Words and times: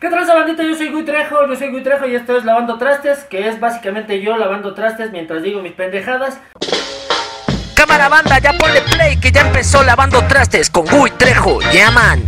¿Qué 0.00 0.08
tal, 0.08 0.26
bandita? 0.26 0.62
Yo 0.62 0.74
soy 0.74 0.88
Gui 0.88 1.02
Trejo, 1.02 1.46
yo 1.46 1.54
soy 1.56 1.68
Gui 1.68 1.82
Trejo 1.82 2.06
y 2.06 2.14
esto 2.14 2.34
es 2.34 2.46
Lavando 2.46 2.78
Trastes, 2.78 3.24
que 3.24 3.48
es 3.48 3.60
básicamente 3.60 4.22
yo 4.22 4.34
lavando 4.38 4.72
trastes 4.72 5.12
mientras 5.12 5.42
digo 5.42 5.60
mis 5.60 5.72
pendejadas. 5.72 6.40
Cámara 7.76 8.08
banda, 8.08 8.38
ya 8.38 8.54
ponle 8.54 8.80
play 8.80 9.20
que 9.20 9.30
ya 9.30 9.42
empezó 9.42 9.82
lavando 9.82 10.26
trastes 10.26 10.70
con 10.70 10.86
Gui 10.86 11.10
Trejo, 11.18 11.60
yeah 11.70 11.90
man. 11.90 12.22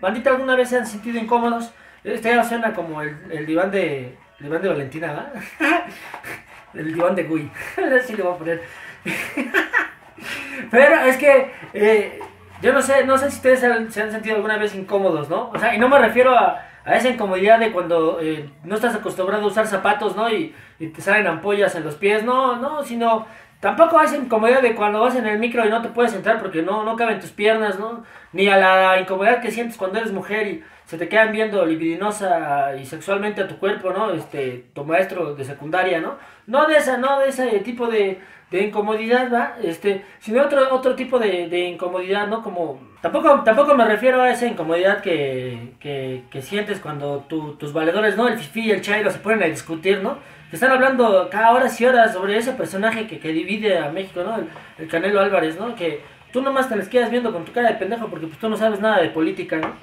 Bandita, 0.00 0.30
¿alguna 0.30 0.54
vez 0.54 0.68
se 0.68 0.76
han 0.76 0.86
sentido 0.86 1.18
incómodos? 1.18 1.72
Este 2.04 2.32
ya 2.32 2.44
suena 2.44 2.72
como 2.72 3.02
el, 3.02 3.16
el 3.28 3.44
diván 3.44 3.72
de. 3.72 4.16
el 4.38 4.44
diván 4.44 4.62
de 4.62 4.68
Valentina, 4.68 5.08
¿verdad? 5.08 5.32
el 6.74 6.94
diván 6.94 7.16
de 7.16 7.24
Gui. 7.24 7.50
Así 8.00 8.14
le 8.14 8.22
voy 8.22 8.34
a 8.34 8.38
poner. 8.38 8.62
Pero 10.70 11.00
es 11.00 11.16
que. 11.16 11.52
eh, 11.72 12.20
yo 12.60 12.72
no 12.72 12.82
sé, 12.82 13.04
no 13.04 13.16
sé 13.16 13.30
si 13.30 13.36
ustedes 13.36 13.60
se 13.60 13.66
han, 13.66 13.92
se 13.92 14.02
han 14.02 14.10
sentido 14.10 14.34
alguna 14.34 14.56
vez 14.58 14.74
incómodos, 14.74 15.28
¿no? 15.28 15.50
O 15.50 15.58
sea, 15.60 15.74
y 15.76 15.78
no 15.78 15.88
me 15.88 15.96
refiero 15.98 16.36
a, 16.36 16.67
a 16.88 16.96
esa 16.96 17.10
incomodidad 17.10 17.58
de 17.58 17.70
cuando 17.70 18.18
eh, 18.20 18.48
no 18.64 18.74
estás 18.74 18.94
acostumbrado 18.94 19.44
a 19.44 19.46
usar 19.46 19.66
zapatos, 19.66 20.16
¿no? 20.16 20.30
Y, 20.32 20.54
y 20.78 20.86
te 20.88 21.02
salen 21.02 21.26
ampollas 21.26 21.74
en 21.74 21.84
los 21.84 21.96
pies, 21.96 22.24
no, 22.24 22.56
no, 22.56 22.82
sino 22.82 23.26
tampoco 23.60 23.98
a 23.98 24.04
esa 24.04 24.16
incomodidad 24.16 24.62
de 24.62 24.74
cuando 24.74 25.00
vas 25.00 25.14
en 25.14 25.26
el 25.26 25.38
micro 25.38 25.66
y 25.66 25.68
no 25.68 25.82
te 25.82 25.88
puedes 25.88 26.14
entrar 26.14 26.40
porque 26.40 26.62
no, 26.62 26.84
no 26.84 26.96
caben 26.96 27.20
tus 27.20 27.30
piernas, 27.30 27.78
¿no? 27.78 28.04
Ni 28.32 28.48
a 28.48 28.56
la 28.56 28.98
incomodidad 29.00 29.42
que 29.42 29.50
sientes 29.50 29.76
cuando 29.76 29.98
eres 29.98 30.12
mujer 30.12 30.46
y 30.46 30.64
se 30.86 30.96
te 30.96 31.10
quedan 31.10 31.32
viendo 31.32 31.66
libidinosa 31.66 32.74
y 32.76 32.86
sexualmente 32.86 33.42
a 33.42 33.48
tu 33.48 33.58
cuerpo, 33.58 33.90
¿no? 33.90 34.12
Este, 34.12 34.64
tu 34.72 34.84
maestro 34.84 35.34
de 35.34 35.44
secundaria, 35.44 36.00
¿no? 36.00 36.16
No 36.46 36.66
de 36.66 36.78
esa, 36.78 36.96
no 36.96 37.20
de 37.20 37.28
ese 37.28 37.46
tipo 37.60 37.88
de, 37.88 38.18
de 38.50 38.62
incomodidad, 38.62 39.32
¿va? 39.32 39.56
Este, 39.62 40.04
sino 40.20 40.42
otro, 40.42 40.74
otro 40.74 40.94
tipo 40.94 41.18
de, 41.18 41.48
de 41.48 41.68
incomodidad, 41.68 42.28
¿no? 42.28 42.42
Como, 42.42 42.80
tampoco, 43.02 43.42
tampoco 43.44 43.74
me 43.74 43.84
refiero 43.84 44.22
a 44.22 44.30
esa 44.30 44.46
incomodidad 44.46 45.02
que, 45.02 45.74
que, 45.80 46.42
sientes 46.42 46.80
cuando 46.80 47.26
tu- 47.28 47.54
tus 47.56 47.72
valedores, 47.72 48.16
¿no? 48.16 48.26
El 48.26 48.38
Fifi 48.38 48.68
y 48.68 48.70
el 48.70 48.80
Chairo 48.80 49.10
se 49.10 49.18
ponen 49.18 49.42
a 49.42 49.46
discutir, 49.46 50.00
¿no? 50.02 50.18
Que 50.48 50.56
están 50.56 50.70
hablando 50.70 51.28
cada 51.30 51.52
horas 51.52 51.78
y 51.78 51.84
horas 51.84 52.14
sobre 52.14 52.38
ese 52.38 52.52
personaje 52.52 53.06
que, 53.06 53.18
que 53.18 53.28
divide 53.32 53.78
a 53.78 53.90
México, 53.90 54.22
¿no? 54.24 54.36
El, 54.38 54.48
el 54.78 54.88
Canelo 54.88 55.20
Álvarez, 55.20 55.58
¿no? 55.58 55.74
Que 55.74 56.00
tú 56.32 56.40
nomás 56.40 56.70
te 56.70 56.76
les 56.76 56.88
quedas 56.88 57.10
viendo 57.10 57.32
con 57.32 57.44
tu 57.44 57.52
cara 57.52 57.68
de 57.68 57.74
pendejo 57.74 58.08
porque 58.08 58.26
pues 58.28 58.38
tú 58.38 58.48
no 58.48 58.56
sabes 58.56 58.80
nada 58.80 59.02
de 59.02 59.10
política, 59.10 59.56
¿no? 59.56 59.74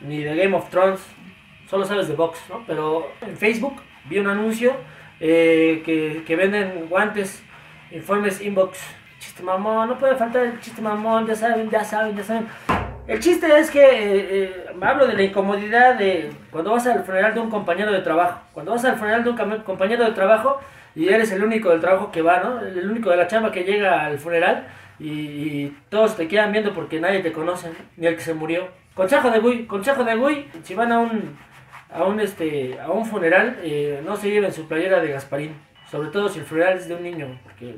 Ni 0.00 0.18
de 0.24 0.34
Game 0.34 0.56
of 0.56 0.68
Thrones, 0.70 1.00
solo 1.68 1.84
sabes 1.84 2.08
de 2.08 2.14
box, 2.14 2.40
¿no? 2.48 2.64
Pero 2.66 3.08
en 3.20 3.36
Facebook 3.36 3.80
vi 4.08 4.18
un 4.18 4.26
anuncio 4.28 4.72
eh, 5.20 5.82
que, 5.84 6.22
que 6.26 6.36
venden 6.36 6.86
guantes, 6.88 7.44
informes 7.90 8.40
inbox. 8.40 8.78
Chiste 9.18 9.42
mamón, 9.42 9.88
no 9.88 9.98
puede 9.98 10.14
faltar 10.16 10.46
el 10.46 10.60
chiste 10.60 10.80
mamón, 10.80 11.26
ya 11.26 11.34
saben, 11.34 11.68
ya 11.70 11.84
saben, 11.84 12.16
ya 12.16 12.22
saben. 12.22 12.46
El 13.08 13.20
chiste 13.20 13.46
es 13.58 13.70
que 13.70 13.80
eh, 13.80 14.26
eh, 14.30 14.66
hablo 14.80 15.06
de 15.06 15.14
la 15.14 15.22
incomodidad 15.22 15.94
de 15.94 16.30
cuando 16.50 16.72
vas 16.72 16.86
al 16.86 17.04
funeral 17.04 17.34
de 17.34 17.40
un 17.40 17.50
compañero 17.50 17.90
de 17.90 18.00
trabajo. 18.00 18.40
Cuando 18.52 18.72
vas 18.72 18.84
al 18.84 18.96
funeral 18.96 19.24
de 19.24 19.30
un 19.30 19.62
compañero 19.62 20.04
de 20.04 20.12
trabajo 20.12 20.60
y 20.94 21.08
eres 21.08 21.32
el 21.32 21.42
único 21.42 21.70
del 21.70 21.80
trabajo 21.80 22.12
que 22.12 22.22
va, 22.22 22.40
¿no? 22.40 22.60
El 22.60 22.90
único 22.90 23.10
de 23.10 23.16
la 23.16 23.26
chamba 23.26 23.50
que 23.50 23.64
llega 23.64 24.04
al 24.04 24.18
funeral 24.18 24.66
y, 24.98 25.68
todos 25.88 26.16
te 26.16 26.28
quedan 26.28 26.52
viendo 26.52 26.74
porque 26.74 27.00
nadie 27.00 27.20
te 27.20 27.32
conoce, 27.32 27.68
¿no? 27.68 27.76
ni 27.96 28.06
el 28.06 28.14
que 28.14 28.20
se 28.20 28.34
murió. 28.34 28.68
Consejo 28.94 29.30
de 29.30 29.38
Gui, 29.38 29.66
consejo 29.66 30.04
de 30.04 30.16
Gui, 30.16 30.48
si 30.62 30.74
van 30.74 30.92
a 30.92 30.98
un 30.98 31.38
a 31.90 32.04
un 32.04 32.20
este 32.20 32.78
a 32.78 32.90
un 32.90 33.06
funeral, 33.06 33.58
eh, 33.62 34.02
no 34.04 34.16
se 34.16 34.30
lleven 34.30 34.52
su 34.52 34.68
playera 34.68 35.00
de 35.00 35.12
Gasparín, 35.12 35.54
sobre 35.90 36.08
todo 36.08 36.28
si 36.28 36.38
el 36.40 36.44
funeral 36.44 36.78
es 36.78 36.88
de 36.88 36.94
un 36.94 37.02
niño, 37.02 37.38
porque 37.42 37.76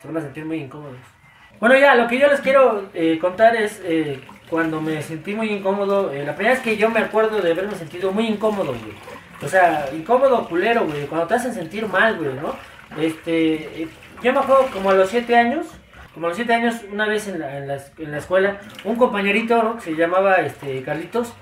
se 0.00 0.08
van 0.08 0.16
a 0.16 0.20
sentir 0.20 0.44
muy 0.44 0.58
incómodos. 0.58 0.96
Bueno, 1.60 1.76
ya, 1.78 1.94
lo 1.94 2.06
que 2.06 2.18
yo 2.18 2.28
les 2.28 2.40
quiero 2.40 2.88
eh, 2.92 3.18
contar 3.18 3.56
es 3.56 3.80
eh, 3.84 4.20
cuando 4.50 4.80
me 4.80 5.00
sentí 5.02 5.34
muy 5.34 5.50
incómodo. 5.50 6.12
eh, 6.12 6.24
la 6.24 6.34
primera 6.34 6.54
vez 6.54 6.62
que 6.62 6.76
yo 6.76 6.90
me 6.90 7.00
acuerdo 7.00 7.40
de 7.40 7.52
haberme 7.52 7.74
sentido 7.74 8.12
muy 8.12 8.26
incómodo, 8.26 8.72
güey. 8.72 8.94
O 9.42 9.48
sea, 9.48 9.88
incómodo, 9.94 10.46
culero, 10.48 10.84
güey. 10.84 11.06
Cuando 11.06 11.26
te 11.26 11.34
hacen 11.34 11.54
sentir 11.54 11.86
mal, 11.86 12.18
güey, 12.18 12.34
¿no? 12.34 12.54
Este, 13.00 13.88
yo 14.22 14.32
me 14.32 14.40
acuerdo 14.40 14.66
como 14.72 14.90
a 14.90 14.94
los 14.94 15.08
7 15.08 15.34
años, 15.34 15.66
como 16.12 16.26
a 16.26 16.28
los 16.30 16.36
7 16.36 16.52
años, 16.52 16.74
una 16.90 17.06
vez 17.06 17.26
en 17.28 17.40
la, 17.40 17.58
en 17.58 17.70
en 17.70 18.10
la 18.12 18.18
escuela, 18.18 18.60
un 18.84 18.96
compañerito, 18.96 19.62
¿no? 19.62 19.76
Que 19.76 19.82
se 19.82 19.96
llamaba 19.96 20.36
este, 20.36 20.82
Carlitos, 20.82 21.32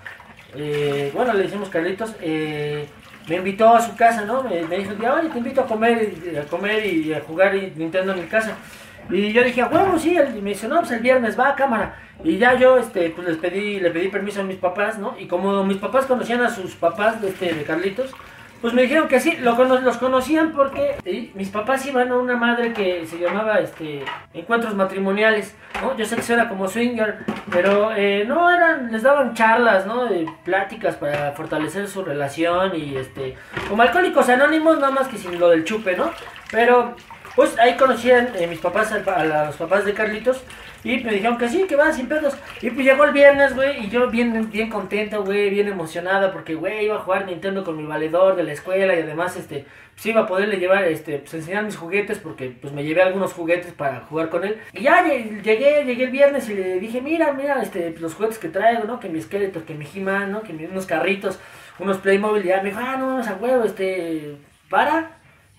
bueno, 1.12 1.32
le 1.34 1.42
decimos 1.42 1.68
Carlitos, 1.68 2.14
eh, 2.20 2.86
me 3.28 3.36
invitó 3.36 3.74
a 3.74 3.80
su 3.80 3.96
casa, 3.96 4.24
¿no? 4.24 4.42
Me, 4.42 4.62
me 4.62 4.78
dijo, 4.78 4.92
oye, 4.92 5.28
te 5.30 5.38
invito 5.38 5.62
a 5.62 5.66
comer, 5.66 6.14
a 6.40 6.48
comer 6.48 6.86
y 6.86 7.12
a 7.12 7.20
jugar 7.20 7.54
y 7.54 7.72
Nintendo 7.76 8.12
en 8.12 8.20
mi 8.20 8.26
casa. 8.26 8.56
Y 9.10 9.32
yo 9.32 9.42
dije, 9.42 9.62
bueno, 9.64 9.98
sí, 9.98 10.16
y 10.16 10.40
me 10.40 10.50
dice, 10.50 10.68
no, 10.68 10.78
pues 10.80 10.92
el 10.92 11.00
viernes 11.00 11.38
va 11.38 11.50
a 11.50 11.54
cámara. 11.54 11.96
Y 12.22 12.38
ya 12.38 12.54
yo, 12.54 12.78
este, 12.78 13.10
pues 13.10 13.28
les 13.28 13.36
pedí, 13.36 13.80
le 13.80 13.90
pedí 13.90 14.08
permiso 14.08 14.40
a 14.40 14.44
mis 14.44 14.56
papás, 14.56 14.98
¿no? 14.98 15.14
Y 15.18 15.26
como 15.26 15.64
mis 15.64 15.78
papás 15.78 16.06
conocían 16.06 16.42
a 16.42 16.48
sus 16.48 16.74
papás 16.74 17.22
este, 17.22 17.52
de 17.52 17.64
Carlitos, 17.64 18.12
pues 18.60 18.72
me 18.72 18.82
dijeron 18.82 19.08
que 19.08 19.20
sí, 19.20 19.36
lo 19.38 19.56
cono- 19.56 19.80
los 19.80 19.98
conocían 19.98 20.52
porque 20.52 20.96
mis 21.34 21.48
papás 21.50 21.84
iban 21.86 22.10
a 22.10 22.16
una 22.16 22.36
madre 22.36 22.72
que 22.72 23.06
se 23.06 23.18
llamaba 23.18 23.58
este 23.60 24.02
encuentros 24.32 24.74
matrimoniales, 24.74 25.54
¿no? 25.82 25.96
Yo 25.96 26.04
sé 26.06 26.16
que 26.16 26.22
suena 26.22 26.48
como 26.48 26.66
swinger, 26.68 27.18
pero 27.50 27.92
eh, 27.94 28.24
no 28.26 28.50
eran, 28.50 28.90
les 28.90 29.02
daban 29.02 29.34
charlas, 29.34 29.84
¿no? 29.86 30.06
De 30.06 30.26
pláticas 30.44 30.96
para 30.96 31.32
fortalecer 31.32 31.88
su 31.88 32.02
relación 32.04 32.74
y 32.74 32.96
este, 32.96 33.36
como 33.68 33.82
alcohólicos 33.82 34.28
anónimos, 34.30 34.78
nada 34.78 34.92
más 34.92 35.08
que 35.08 35.18
sin 35.18 35.38
lo 35.38 35.50
del 35.50 35.64
chupe, 35.64 35.96
¿no? 35.96 36.10
Pero 36.50 36.96
pues 37.36 37.58
ahí 37.58 37.76
conocían 37.76 38.30
eh, 38.36 38.46
mis 38.46 38.60
papás 38.60 38.92
a, 38.92 39.24
los 39.46 39.56
papás 39.56 39.84
de 39.84 39.92
Carlitos 39.92 40.42
y 40.84 41.02
me 41.02 41.12
dijeron 41.12 41.38
que 41.38 41.48
sí, 41.48 41.64
que 41.66 41.76
va 41.76 41.92
sin 41.92 42.06
pedos. 42.08 42.36
Y 42.62 42.70
pues 42.70 42.86
llegó 42.86 43.04
el 43.04 43.12
viernes, 43.12 43.54
güey, 43.56 43.86
y 43.86 43.88
yo 43.88 44.10
bien, 44.10 44.50
bien 44.50 44.68
contento, 44.70 45.24
güey, 45.24 45.50
bien 45.50 45.66
emocionada 45.68 46.30
porque, 46.32 46.54
güey, 46.54 46.84
iba 46.84 46.96
a 46.96 47.00
jugar 47.00 47.26
Nintendo 47.26 47.64
con 47.64 47.76
mi 47.76 47.84
valedor 47.84 48.36
de 48.36 48.42
la 48.44 48.52
escuela 48.52 48.94
y 48.94 49.00
además, 49.00 49.36
este, 49.36 49.64
pues 49.94 50.06
iba 50.06 50.20
a 50.22 50.26
poderle 50.26 50.56
llevar, 50.58 50.84
este, 50.84 51.18
pues 51.18 51.32
enseñar 51.34 51.64
mis 51.64 51.76
juguetes 51.76 52.18
porque, 52.18 52.50
pues 52.60 52.72
me 52.72 52.84
llevé 52.84 53.02
algunos 53.02 53.32
juguetes 53.32 53.72
para 53.72 54.00
jugar 54.00 54.28
con 54.28 54.44
él. 54.44 54.58
Y 54.72 54.82
ya 54.82 55.04
lle- 55.06 55.40
llegué, 55.42 55.84
llegué 55.84 56.04
el 56.04 56.10
viernes 56.10 56.48
y 56.50 56.54
le 56.54 56.78
dije, 56.80 57.00
mira, 57.00 57.32
mira, 57.32 57.62
este, 57.62 57.94
los 57.98 58.14
juguetes 58.14 58.38
que 58.38 58.48
traigo, 58.48 58.84
¿no? 58.84 59.00
Que 59.00 59.08
mi 59.08 59.18
esqueleto, 59.20 59.64
que 59.64 59.74
mi 59.74 59.86
He-Man, 59.94 60.32
¿no? 60.32 60.42
Que 60.42 60.52
mi- 60.52 60.66
unos 60.66 60.86
carritos, 60.86 61.38
unos 61.78 61.98
Playmobil. 61.98 62.44
Y 62.44 62.48
ya 62.48 62.60
me 62.62 62.70
dijo, 62.70 62.80
ah, 62.82 62.96
no, 62.98 63.06
vamos 63.06 63.28
a 63.28 63.34
huevo, 63.36 63.64
este, 63.64 64.36
para. 64.68 65.12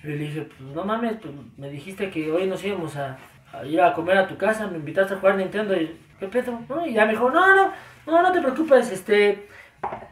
Y 0.04 0.08
le 0.08 0.18
dije, 0.18 0.42
pues 0.42 0.60
no 0.76 0.84
mames, 0.86 1.14
pues, 1.22 1.34
me 1.58 1.70
dijiste 1.70 2.10
que 2.12 2.32
hoy 2.32 2.46
nos 2.46 2.64
íbamos 2.64 2.96
a, 2.98 3.18
a 3.60 3.66
ir 3.66 3.82
a 3.82 3.94
comer 3.94 4.18
a 4.18 4.28
tu 4.28 4.38
casa, 4.38 4.68
me 4.68 4.78
invitaste 4.78 5.14
a 5.14 5.18
jugar 5.18 5.36
Nintendo 5.36 5.76
y 5.76 5.98
¿qué 6.20 6.28
pedo? 6.28 6.60
¿No? 6.70 6.86
Y 6.86 6.94
ya 6.94 7.06
me 7.06 7.12
dijo, 7.14 7.30
no, 7.30 7.56
no, 7.56 7.72
no, 8.08 8.22
no 8.22 8.32
te 8.32 8.42
preocupes, 8.42 8.92
este, 8.92 9.48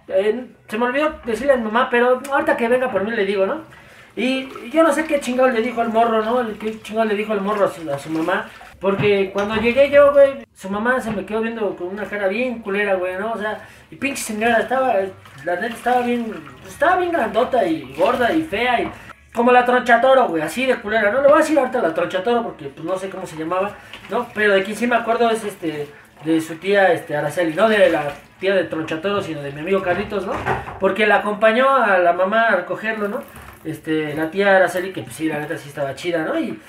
eh, 0.07 0.45
se 0.67 0.77
me 0.77 0.85
olvidó 0.85 1.15
decirle 1.25 1.53
a 1.53 1.57
mi 1.57 1.63
mamá, 1.63 1.89
pero 1.89 2.21
ahorita 2.31 2.57
que 2.57 2.67
venga 2.67 2.91
por 2.91 3.03
mí 3.03 3.11
le 3.11 3.25
digo, 3.25 3.45
¿no? 3.45 3.61
Y 4.15 4.47
y 4.65 4.69
yo 4.71 4.83
no 4.83 4.93
sé 4.93 5.05
qué 5.05 5.19
chingado 5.19 5.49
le 5.49 5.61
dijo 5.61 5.81
al 5.81 5.89
morro, 5.89 6.23
¿no? 6.23 6.41
El- 6.41 6.57
¿Qué 6.59 6.79
chingado 6.81 7.05
le 7.07 7.15
dijo 7.15 7.33
al 7.33 7.41
morro 7.41 7.65
a 7.65 7.69
su, 7.69 7.89
a 7.91 7.97
su 7.97 8.09
mamá? 8.11 8.47
Porque 8.79 9.31
cuando 9.33 9.55
llegué 9.55 9.89
yo, 9.89 10.11
güey, 10.11 10.45
su 10.53 10.69
mamá 10.69 10.99
se 11.01 11.09
me 11.09 11.25
quedó 11.25 11.41
viendo 11.41 11.75
con 11.75 11.87
una 11.87 12.03
cara 12.05 12.27
bien 12.27 12.59
culera, 12.59 12.95
güey, 12.95 13.15
¿no? 13.17 13.31
O 13.31 13.37
sea, 13.39 13.65
y 13.89 13.95
pinche 13.95 14.21
señora 14.21 14.59
estaba, 14.59 14.93
la 15.45 15.55
neta 15.55 15.73
estaba 15.73 16.01
bien, 16.01 16.31
estaba 16.67 16.97
bien 16.97 17.11
grandota 17.11 17.65
y 17.65 17.95
gorda 17.97 18.31
y 18.33 18.43
fea 18.43 18.81
y 18.81 18.91
como 19.33 19.51
la 19.51 19.65
tronchatoro, 19.65 20.27
güey, 20.27 20.43
así 20.43 20.65
de 20.65 20.77
culera. 20.77 21.11
No 21.11 21.21
le 21.21 21.27
voy 21.27 21.37
a 21.37 21.41
decir 21.41 21.57
ahorita 21.57 21.81
la 21.81 21.93
tronchatoro 21.93 22.43
porque 22.43 22.65
pues 22.65 22.85
no 22.85 22.97
sé 22.97 23.09
cómo 23.09 23.25
se 23.25 23.35
llamaba, 23.35 23.71
¿no? 24.09 24.27
Pero 24.33 24.53
de 24.53 24.63
quien 24.63 24.77
sí 24.77 24.87
me 24.87 24.95
acuerdo 24.95 25.29
es 25.29 25.43
este, 25.43 25.87
de 26.23 26.41
su 26.41 26.55
tía, 26.55 26.93
este, 26.93 27.15
Araceli, 27.15 27.53
no 27.53 27.67
de 27.67 27.89
la 27.89 28.13
tía 28.39 28.53
de 28.53 28.65
tronchatoro, 28.65 29.21
sino 29.21 29.41
de 29.41 29.51
mi 29.51 29.61
amigo 29.61 29.81
Carlitos, 29.81 30.25
¿no? 30.25 30.33
Porque 30.79 31.07
la 31.07 31.17
acompañó 31.17 31.75
a 31.75 31.97
la 31.97 32.13
mamá 32.13 32.49
a 32.49 32.55
recogerlo, 32.57 33.07
¿no? 33.07 33.23
Este, 33.63 34.13
la 34.13 34.29
tía 34.29 34.55
Araceli, 34.55 34.91
que 34.91 35.01
pues 35.01 35.15
sí, 35.15 35.27
la 35.27 35.39
neta 35.39 35.57
sí 35.57 35.69
estaba 35.69 35.95
chida, 35.95 36.23
¿no? 36.23 36.39
Y, 36.39 36.59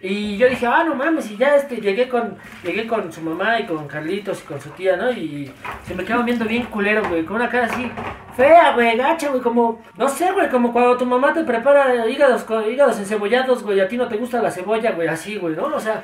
y 0.00 0.36
yo 0.36 0.48
dije, 0.48 0.66
ah, 0.66 0.84
no 0.84 0.94
mames, 0.94 1.30
y 1.30 1.36
ya 1.36 1.56
este, 1.56 1.76
llegué 1.76 2.08
con, 2.08 2.36
llegué 2.62 2.86
con 2.86 3.10
su 3.10 3.22
mamá 3.22 3.60
y 3.60 3.66
con 3.66 3.88
Carlitos 3.88 4.42
y 4.42 4.46
con 4.46 4.60
su 4.60 4.68
tía, 4.70 4.96
¿no? 4.96 5.10
Y 5.10 5.50
se 5.86 5.94
me 5.94 6.04
quedaban 6.04 6.26
viendo 6.26 6.44
bien 6.44 6.64
culero, 6.64 7.02
güey, 7.08 7.24
con 7.24 7.36
una 7.36 7.48
cara 7.48 7.66
así, 7.66 7.90
fea, 8.36 8.72
güey, 8.72 8.98
gacha, 8.98 9.30
güey, 9.30 9.40
como, 9.40 9.82
no 9.96 10.08
sé, 10.08 10.30
güey, 10.32 10.50
como 10.50 10.72
cuando 10.72 10.98
tu 10.98 11.06
mamá 11.06 11.32
te 11.32 11.42
prepara 11.44 12.06
hígados, 12.06 12.44
hígados 12.70 12.98
encebollados, 12.98 13.62
güey, 13.62 13.80
a 13.80 13.88
ti 13.88 13.96
no 13.96 14.06
te 14.06 14.16
gusta 14.18 14.42
la 14.42 14.50
cebolla, 14.50 14.92
güey, 14.92 15.08
así, 15.08 15.38
güey, 15.38 15.56
¿no? 15.56 15.64
O 15.66 15.80
sea, 15.80 16.02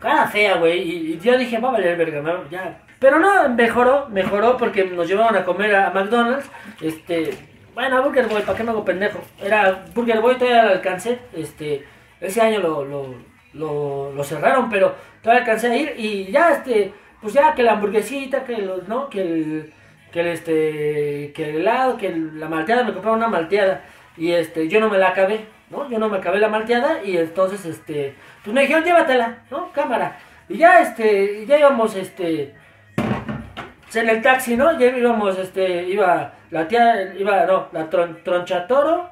cara 0.00 0.26
fea, 0.26 0.56
güey, 0.56 0.80
y, 0.80 1.20
yo 1.20 1.38
dije, 1.38 1.58
va 1.58 1.68
a 1.68 1.72
valer 1.72 1.96
verga, 1.96 2.20
¿no? 2.20 2.50
ya. 2.50 2.80
Pero 2.98 3.20
no, 3.20 3.48
mejoró, 3.50 4.08
mejoró 4.08 4.56
porque 4.56 4.84
nos 4.84 5.06
llevaron 5.06 5.36
a 5.36 5.44
comer 5.44 5.74
a 5.76 5.90
McDonald's, 5.90 6.50
este, 6.80 7.30
bueno, 7.74 8.02
Burger 8.02 8.26
Boy, 8.26 8.42
¿para 8.42 8.56
qué 8.56 8.64
me 8.64 8.70
hago 8.70 8.84
pendejo? 8.84 9.20
Era 9.40 9.84
Burger 9.94 10.20
Boy, 10.20 10.36
todavía 10.36 10.64
lo 10.64 10.70
alcancé, 10.70 11.18
este, 11.34 11.84
ese 12.20 12.40
año 12.40 12.60
lo, 12.60 12.84
lo, 13.54 14.12
lo, 14.12 14.24
cerraron, 14.24 14.68
pero 14.68 14.94
todavía 15.22 15.42
alcancé 15.42 15.68
a 15.68 15.76
ir 15.76 15.94
y 15.96 16.30
ya, 16.30 16.52
este, 16.52 16.92
pues 17.20 17.34
ya 17.34 17.54
que 17.54 17.62
la 17.62 17.72
hamburguesita, 17.72 18.44
que 18.44 18.58
los, 18.58 18.88
¿no? 18.88 19.08
Que 19.08 19.20
el, 19.20 19.72
que 20.12 20.20
el, 20.20 20.26
este, 20.28 21.32
que 21.34 21.50
el 21.50 21.56
helado, 21.56 21.96
que 21.96 22.10
la 22.10 22.48
malteada, 22.48 22.84
me 22.84 22.92
compraron 22.92 23.18
una 23.18 23.28
malteada 23.28 23.84
y 24.16 24.32
este, 24.32 24.68
yo 24.68 24.80
no 24.80 24.88
me 24.88 24.98
la 24.98 25.08
acabé, 25.08 25.46
¿no? 25.70 25.88
Yo 25.90 25.98
no 25.98 26.08
me 26.08 26.18
acabé 26.18 26.38
la 26.38 26.48
malteada 26.48 27.02
y 27.04 27.16
entonces, 27.16 27.64
este, 27.64 28.14
pues 28.44 28.54
me 28.54 28.62
dijeron, 28.62 28.84
llévatela, 28.84 29.44
¿no? 29.50 29.72
Cámara. 29.72 30.18
Y 30.48 30.58
ya, 30.58 30.80
este, 30.80 31.44
ya 31.46 31.58
íbamos, 31.58 31.96
este, 31.96 32.54
en 33.94 34.08
el 34.08 34.22
taxi, 34.22 34.56
¿no? 34.56 34.78
Ya 34.78 34.86
íbamos, 34.86 35.38
este, 35.38 35.84
iba 35.84 36.34
la 36.50 36.68
tía, 36.68 37.14
iba, 37.14 37.46
no, 37.46 37.68
la 37.72 37.88
tron, 37.90 38.22
Tronchatoro, 38.22 39.10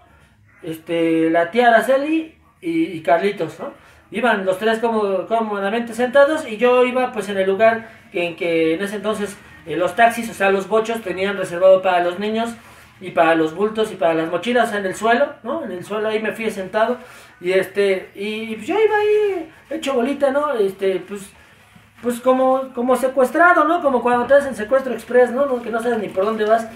este, 0.62 1.31
la 1.31 1.51
tía 1.51 1.69
Araceli 1.69 2.35
y, 2.64 3.00
Carlitos, 3.02 3.58
¿no? 3.61 3.72
Iban 4.11 4.44
los 4.44 4.58
tres 4.58 4.78
cómodamente 4.81 5.93
sentados 5.94 6.46
y 6.46 6.56
yo 6.56 6.84
iba 6.84 7.12
pues 7.12 7.28
en 7.28 7.37
el 7.37 7.49
lugar 7.49 7.88
en 8.12 8.37
que 8.37 8.75
en 8.75 8.82
ese 8.82 8.96
entonces 8.96 9.37
eh, 9.66 9.76
los 9.76 9.96
taxis, 9.96 10.31
o 10.31 10.34
sea, 10.34 10.50
los 10.50 10.69
bochos 10.69 11.02
tenían 11.02 11.37
reservado 11.37 11.82
para 11.82 12.05
los 12.05 12.19
niños 12.19 12.50
y 13.00 13.11
para 13.11 13.34
los 13.34 13.55
bultos 13.55 13.90
y 13.93 13.96
para 13.96 14.14
las 14.14 14.31
mochilas 14.31 14.72
en 14.72 14.87
el 14.87 14.94
suelo, 14.94 15.32
¿no? 15.43 15.64
En 15.64 15.72
el 15.72 15.84
suelo 15.84 16.08
ahí 16.08 16.22
me 16.22 16.32
fui 16.32 16.50
sentado 16.50 16.99
y 17.40 17.52
este 17.52 18.11
y 18.14 18.55
pues, 18.55 18.67
yo 18.67 18.76
iba 18.78 18.96
ahí 18.96 19.50
hecho 19.70 19.94
bolita, 19.94 20.31
¿no? 20.31 20.52
Este, 20.55 21.02
pues 21.06 21.31
pues 22.02 22.20
como 22.20 22.72
como 22.75 22.96
secuestrado, 22.96 23.64
¿no? 23.64 23.82
Como 23.82 24.02
cuando 24.02 24.26
te 24.26 24.34
hacen 24.34 24.55
secuestro 24.55 24.93
express, 24.94 25.32
¿no? 25.32 25.60
Que 25.62 25.70
no 25.70 25.82
sabes 25.82 25.99
ni 25.99 26.08
por 26.08 26.25
dónde 26.25 26.44
vas. 26.44 26.69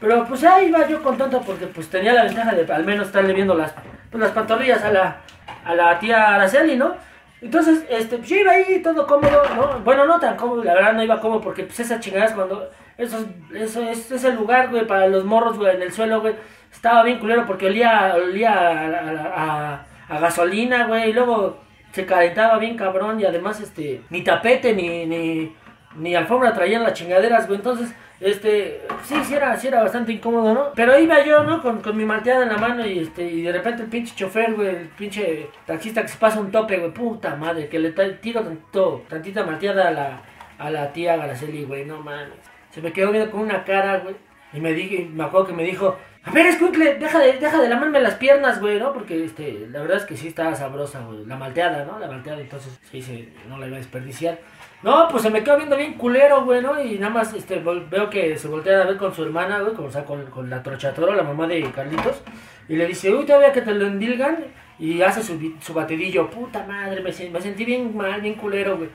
Pero 0.00 0.24
pues 0.26 0.42
ahí 0.44 0.68
iba 0.68 0.88
yo 0.88 1.02
contento 1.02 1.42
porque 1.42 1.66
pues 1.66 1.88
tenía 1.88 2.14
la 2.14 2.24
ventaja 2.24 2.54
de 2.54 2.72
al 2.72 2.84
menos 2.84 3.08
estarle 3.08 3.34
viendo 3.34 3.54
las 3.54 3.74
pues, 4.10 4.20
las 4.22 4.32
pantorrillas 4.32 4.82
a 4.84 4.92
la 4.92 5.20
a 5.64 5.74
la 5.74 5.98
tía 5.98 6.34
Araceli, 6.34 6.76
¿no? 6.76 6.94
Entonces, 7.40 7.84
este, 7.88 8.18
pues 8.18 8.28
yo 8.28 8.36
iba 8.36 8.52
ahí 8.52 8.82
todo 8.82 9.06
cómodo, 9.06 9.42
¿no? 9.56 9.80
Bueno, 9.80 10.06
no 10.06 10.20
tan 10.20 10.36
cómodo, 10.36 10.62
la 10.62 10.74
verdad 10.74 10.92
no 10.92 11.02
iba 11.02 11.20
cómodo 11.20 11.40
porque 11.40 11.64
pues 11.64 11.80
esas 11.80 12.00
chingadas 12.00 12.32
cuando... 12.32 12.70
Eso, 12.98 13.24
eso 13.54 13.82
es 13.82 14.10
ese 14.10 14.32
lugar, 14.32 14.68
güey, 14.68 14.86
para 14.86 15.06
los 15.06 15.24
morros, 15.24 15.56
güey, 15.56 15.74
en 15.74 15.80
el 15.80 15.90
suelo, 15.90 16.20
güey. 16.20 16.34
Estaba 16.70 17.02
bien 17.02 17.18
culero 17.18 17.46
porque 17.46 17.66
olía, 17.66 18.14
olía 18.14 18.52
a, 18.52 19.86
a, 20.06 20.20
gasolina, 20.20 20.86
güey. 20.86 21.08
Y 21.08 21.12
luego 21.14 21.60
se 21.92 22.04
calentaba 22.04 22.58
bien 22.58 22.76
cabrón 22.76 23.18
y 23.18 23.24
además, 23.24 23.58
este, 23.60 24.02
ni 24.10 24.22
tapete 24.22 24.74
ni, 24.74 25.06
ni, 25.06 25.56
ni 25.96 26.14
alfombra 26.14 26.52
traían 26.52 26.82
las 26.82 26.92
chingaderas, 26.92 27.46
güey. 27.46 27.58
Entonces, 27.58 27.90
este, 28.20 28.82
sí, 29.04 29.14
sí 29.24 29.34
era, 29.34 29.56
sí 29.56 29.68
era 29.68 29.82
bastante 29.82 30.12
incómodo, 30.12 30.52
¿no? 30.52 30.72
Pero 30.74 30.98
iba 30.98 31.24
yo, 31.24 31.42
¿no? 31.42 31.62
Con, 31.62 31.80
con 31.80 31.96
mi 31.96 32.04
malteada 32.04 32.42
en 32.42 32.50
la 32.50 32.58
mano 32.58 32.86
y 32.86 32.98
este, 32.98 33.22
y 33.24 33.42
de 33.42 33.52
repente 33.52 33.82
el 33.82 33.88
pinche 33.88 34.14
chofer, 34.14 34.54
güey, 34.54 34.68
el 34.68 34.88
pinche 34.88 35.48
taxista 35.66 36.02
que 36.02 36.08
se 36.08 36.18
pasa 36.18 36.38
un 36.38 36.50
tope, 36.50 36.78
güey, 36.78 36.92
puta 36.92 37.34
madre, 37.36 37.68
que 37.68 37.78
le 37.78 37.92
tiro 37.92 38.42
tanto, 38.42 39.04
tantita 39.08 39.44
malteada 39.44 39.88
a 39.88 39.90
la, 39.90 40.22
a 40.58 40.70
la 40.70 40.92
tía 40.92 41.16
Garaceli, 41.16 41.64
güey, 41.64 41.86
no 41.86 42.00
mames. 42.00 42.28
Se 42.70 42.82
me 42.82 42.92
quedó 42.92 43.10
viendo 43.10 43.30
con 43.30 43.40
una 43.40 43.64
cara, 43.64 43.98
güey, 43.98 44.14
y 44.52 44.60
me 44.60 44.74
dije, 44.74 45.08
me 45.10 45.24
acuerdo 45.24 45.48
que 45.48 45.52
me 45.54 45.64
dijo, 45.64 45.96
a 46.22 46.30
ver, 46.32 46.46
escuincle, 46.46 46.96
deja 46.96 47.18
de, 47.18 47.38
deja 47.38 47.60
de 47.62 47.68
lamarme 47.68 48.00
las 48.00 48.16
piernas, 48.16 48.60
güey, 48.60 48.78
¿no? 48.78 48.92
Porque, 48.92 49.24
este, 49.24 49.66
la 49.70 49.80
verdad 49.80 49.96
es 49.96 50.04
que 50.04 50.16
sí 50.18 50.28
estaba 50.28 50.54
sabrosa, 50.54 51.00
güey, 51.06 51.24
la 51.24 51.36
malteada, 51.36 51.86
¿no? 51.86 51.98
La 51.98 52.08
malteada, 52.08 52.40
entonces, 52.40 52.78
sí, 52.90 53.00
sí, 53.00 53.32
no 53.48 53.56
la 53.56 53.66
iba 53.66 53.76
a 53.76 53.80
desperdiciar. 53.80 54.38
No, 54.82 55.08
pues 55.08 55.22
se 55.22 55.30
me 55.30 55.44
quedó 55.44 55.58
viendo 55.58 55.76
bien 55.76 55.94
culero, 55.94 56.44
güey, 56.44 56.62
¿no? 56.62 56.82
Y 56.82 56.98
nada 56.98 57.12
más 57.12 57.34
este, 57.34 57.58
veo 57.58 58.08
que 58.08 58.38
se 58.38 58.48
voltea 58.48 58.80
a 58.80 58.86
ver 58.86 58.96
con 58.96 59.14
su 59.14 59.22
hermana, 59.22 59.60
güey, 59.60 59.74
o 59.76 59.90
sea, 59.90 60.04
con, 60.04 60.24
con 60.26 60.48
la 60.48 60.62
trochatoro, 60.62 61.14
la 61.14 61.22
mamá 61.22 61.46
de 61.46 61.62
Carlitos. 61.70 62.22
Y 62.66 62.76
le 62.76 62.86
dice, 62.86 63.12
uy, 63.12 63.26
todavía 63.26 63.52
que 63.52 63.60
te 63.60 63.74
lo 63.74 63.86
endilgan. 63.86 64.38
Y 64.78 65.02
hace 65.02 65.22
su, 65.22 65.38
su 65.60 65.74
batidillo. 65.74 66.30
Puta 66.30 66.64
madre, 66.64 67.02
me, 67.02 67.30
me 67.30 67.40
sentí 67.42 67.66
bien 67.66 67.94
mal, 67.94 68.22
bien 68.22 68.34
culero, 68.36 68.78
güey. 68.78 68.88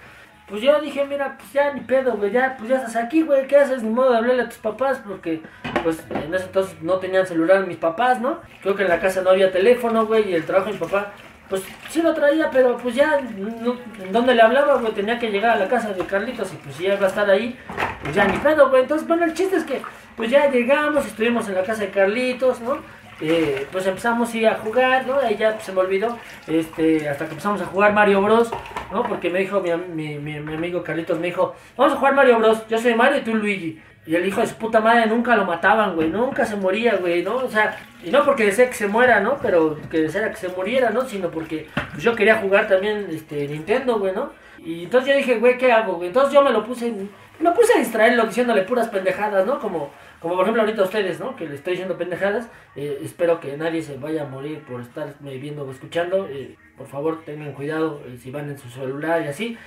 Pues 0.48 0.62
yo 0.62 0.80
dije, 0.80 1.06
mira, 1.06 1.38
pues 1.38 1.54
ya 1.54 1.74
ni 1.74 1.82
pedo, 1.82 2.18
güey, 2.18 2.32
ya, 2.32 2.56
pues 2.58 2.70
ya 2.70 2.78
estás 2.78 2.96
aquí, 2.96 3.24
güey, 3.24 3.48
¿qué 3.48 3.58
haces? 3.58 3.82
Ni 3.82 3.90
modo 3.90 4.12
de 4.12 4.18
hablarle 4.18 4.44
a 4.44 4.50
tus 4.50 4.60
papás, 4.60 5.02
porque, 5.06 5.42
pues, 5.84 6.04
en 6.10 6.34
ese 6.36 6.46
entonces 6.46 6.76
no 6.82 6.98
tenían 6.98 7.26
celular 7.26 7.66
mis 7.66 7.78
papás, 7.78 8.22
¿no? 8.22 8.40
Creo 8.62 8.76
que 8.76 8.84
en 8.84 8.90
la 8.90 9.00
casa 9.00 9.22
no 9.22 9.32
había 9.32 9.52
teléfono, 9.52 10.06
güey, 10.06 10.30
y 10.30 10.36
el 10.36 10.46
trabajo 10.46 10.68
de 10.68 10.74
mi 10.74 10.80
papá 10.80 11.14
pues 11.50 11.63
sí 11.89 12.01
lo 12.01 12.13
traía, 12.13 12.50
pero 12.51 12.77
pues 12.77 12.95
ya, 12.95 13.19
¿en 13.19 14.12
dónde 14.12 14.33
le 14.33 14.42
hablaba, 14.42 14.75
güey? 14.75 14.94
Tenía 14.94 15.19
que 15.19 15.30
llegar 15.30 15.51
a 15.51 15.59
la 15.59 15.68
casa 15.68 15.94
de 15.94 16.06
Carlitos 16.06 16.51
y 16.53 16.57
pues 16.57 16.77
ya 16.77 16.94
iba 16.95 17.06
a 17.06 17.09
estar 17.09 17.30
ahí, 17.30 17.57
pues 18.03 18.15
ya 18.15 18.25
ni 18.25 18.38
pedo, 18.38 18.69
güey. 18.69 18.81
Entonces, 18.83 19.07
bueno, 19.07 19.25
el 19.25 19.33
chiste 19.33 19.57
es 19.57 19.63
que, 19.63 19.81
pues 20.15 20.31
ya 20.31 20.50
llegamos, 20.50 21.06
estuvimos 21.06 21.47
en 21.47 21.56
la 21.56 21.63
casa 21.63 21.81
de 21.81 21.89
Carlitos, 21.89 22.62
¿no? 22.62 22.80
Eh, 23.21 23.65
pues 23.71 23.88
empezamos 23.88 24.33
a, 24.36 24.51
a 24.51 24.56
jugar, 24.56 25.07
¿no? 25.07 25.19
Ahí 25.19 25.38
ya 25.38 25.53
pues, 25.53 25.63
se 25.63 25.71
me 25.71 25.80
olvidó, 25.80 26.18
este, 26.47 27.07
hasta 27.07 27.25
que 27.25 27.31
empezamos 27.31 27.62
a 27.62 27.65
jugar 27.65 27.94
Mario 27.94 28.21
Bros, 28.21 28.51
¿no? 28.91 29.03
Porque 29.03 29.30
me 29.30 29.39
dijo 29.39 29.62
mi, 29.62 29.71
mi, 29.71 30.19
mi, 30.19 30.39
mi 30.39 30.53
amigo 30.56 30.83
Carlitos, 30.83 31.19
me 31.19 31.27
dijo, 31.27 31.56
vamos 31.77 31.94
a 31.94 31.98
jugar 31.98 32.15
Mario 32.15 32.39
Bros, 32.39 32.68
yo 32.68 32.77
soy 32.77 32.95
Mario 32.95 33.19
y 33.19 33.21
tú 33.21 33.36
Luigi. 33.36 33.81
Y 34.06 34.16
el 34.16 34.25
hijo 34.25 34.42
de 34.42 34.48
su 34.48 34.56
puta 34.56 34.80
madre 34.80 35.07
nunca 35.07 35.36
lo 35.36 35.46
mataban, 35.46 35.96
güey. 35.96 36.10
Nunca 36.10 36.46
se 36.46 36.56
moría, 36.56 36.96
güey, 36.98 37.24
¿no? 37.24 37.38
O 37.38 37.50
sea, 37.50 37.78
y 38.04 38.12
no 38.12 38.24
porque 38.24 38.46
desea 38.46 38.68
que 38.68 38.75
se 38.75 38.88
muera, 38.88 39.19
¿no? 39.19 39.38
Pero 39.42 39.80
que 39.90 40.02
desea 40.02 40.30
que 40.30 40.38
se 40.38 40.50
muriera, 40.50 40.92
¿no? 40.92 41.06
Sino 41.06 41.30
porque 41.31 41.68
pues, 41.92 42.04
yo 42.04 42.16
quería 42.16 42.38
jugar 42.38 42.68
también 42.68 43.07
este, 43.10 43.48
Nintendo, 43.48 43.98
güey, 43.98 44.13
¿no? 44.13 44.31
Y 44.60 44.84
entonces 44.84 45.10
yo 45.10 45.18
dije, 45.18 45.40
güey, 45.40 45.57
¿qué 45.57 45.72
hago, 45.72 45.96
güey? 45.96 46.07
Entonces 46.07 46.34
yo 46.34 46.44
me 46.44 46.52
lo 46.52 46.63
puse, 46.63 46.94
me 47.40 47.52
puse 47.52 47.74
a 47.74 47.80
distraerlo 47.80 48.25
diciéndole 48.25 48.62
puras 48.62 48.90
pendejadas, 48.90 49.46
¿no? 49.46 49.60
Como 49.60 49.92
como 50.25 50.38
por 50.38 50.44
ejemplo 50.44 50.63
ahorita 50.63 50.81
ustedes, 50.81 51.19
¿no? 51.19 51.36
Que 51.36 51.48
le 51.48 51.54
estoy 51.54 51.74
diciendo 51.74 52.00
pendejadas. 52.00 52.48
Eh, 52.75 53.00
espero 53.04 53.40
que 53.40 53.56
nadie 53.58 53.84
se 53.84 53.96
vaya 53.96 54.24
a 54.24 54.25
morir 54.25 54.60
por 54.63 54.81
estarme 54.81 55.38
viendo 55.38 55.63
o 55.63 55.72
escuchando. 55.72 56.28
Eh, 56.28 56.56
por 56.77 56.88
favor, 56.88 57.24
tengan 57.24 57.54
cuidado 57.54 58.01
eh, 58.06 58.18
si 58.22 58.31
van 58.31 58.50
en 58.50 58.57
su 58.57 58.69
celular 58.69 59.22
y 59.24 59.27
así. 59.27 59.57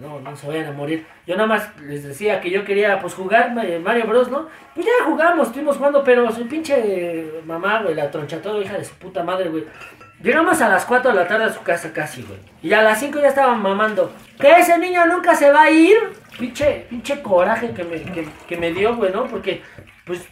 no, 0.00 0.20
no 0.20 0.36
se 0.36 0.46
vayan 0.46 0.66
a 0.66 0.72
morir. 0.72 1.06
Yo 1.26 1.36
nada 1.36 1.46
más 1.48 1.78
les 1.80 2.04
decía 2.04 2.40
que 2.40 2.50
yo 2.50 2.64
quería 2.64 3.00
pues 3.00 3.14
jugar 3.14 3.52
Mario 3.54 4.06
Bros, 4.06 4.30
¿no? 4.30 4.48
Pues 4.74 4.86
ya 4.86 5.04
jugamos, 5.04 5.48
estuvimos 5.48 5.76
jugando, 5.76 6.02
pero 6.02 6.30
su 6.32 6.46
pinche 6.46 7.30
mamá, 7.44 7.82
güey, 7.82 7.94
la 7.94 8.10
todo 8.10 8.62
hija 8.62 8.78
de 8.78 8.84
su 8.84 8.94
puta 8.94 9.22
madre, 9.22 9.48
güey. 9.48 9.64
Llegamos 10.22 10.60
a 10.60 10.68
las 10.68 10.84
4 10.84 11.12
de 11.12 11.16
la 11.16 11.28
tarde 11.28 11.44
a 11.44 11.52
su 11.52 11.62
casa 11.62 11.92
casi, 11.92 12.22
güey. 12.22 12.40
Y 12.60 12.72
a 12.72 12.82
las 12.82 12.98
5 12.98 13.20
ya 13.20 13.28
estaban 13.28 13.62
mamando. 13.62 14.12
¿Que 14.40 14.50
ese 14.52 14.76
niño 14.76 15.06
nunca 15.06 15.36
se 15.36 15.52
va 15.52 15.62
a 15.62 15.70
ir? 15.70 15.96
Pinche, 16.36 16.86
pinche 16.90 17.22
coraje 17.22 17.70
que 17.70 17.84
me, 17.84 18.02
que 18.48 18.56
me 18.56 18.72
dio, 18.72 18.96
güey, 18.96 19.12
¿no? 19.12 19.26
Porque 19.28 19.62
pues 20.04 20.26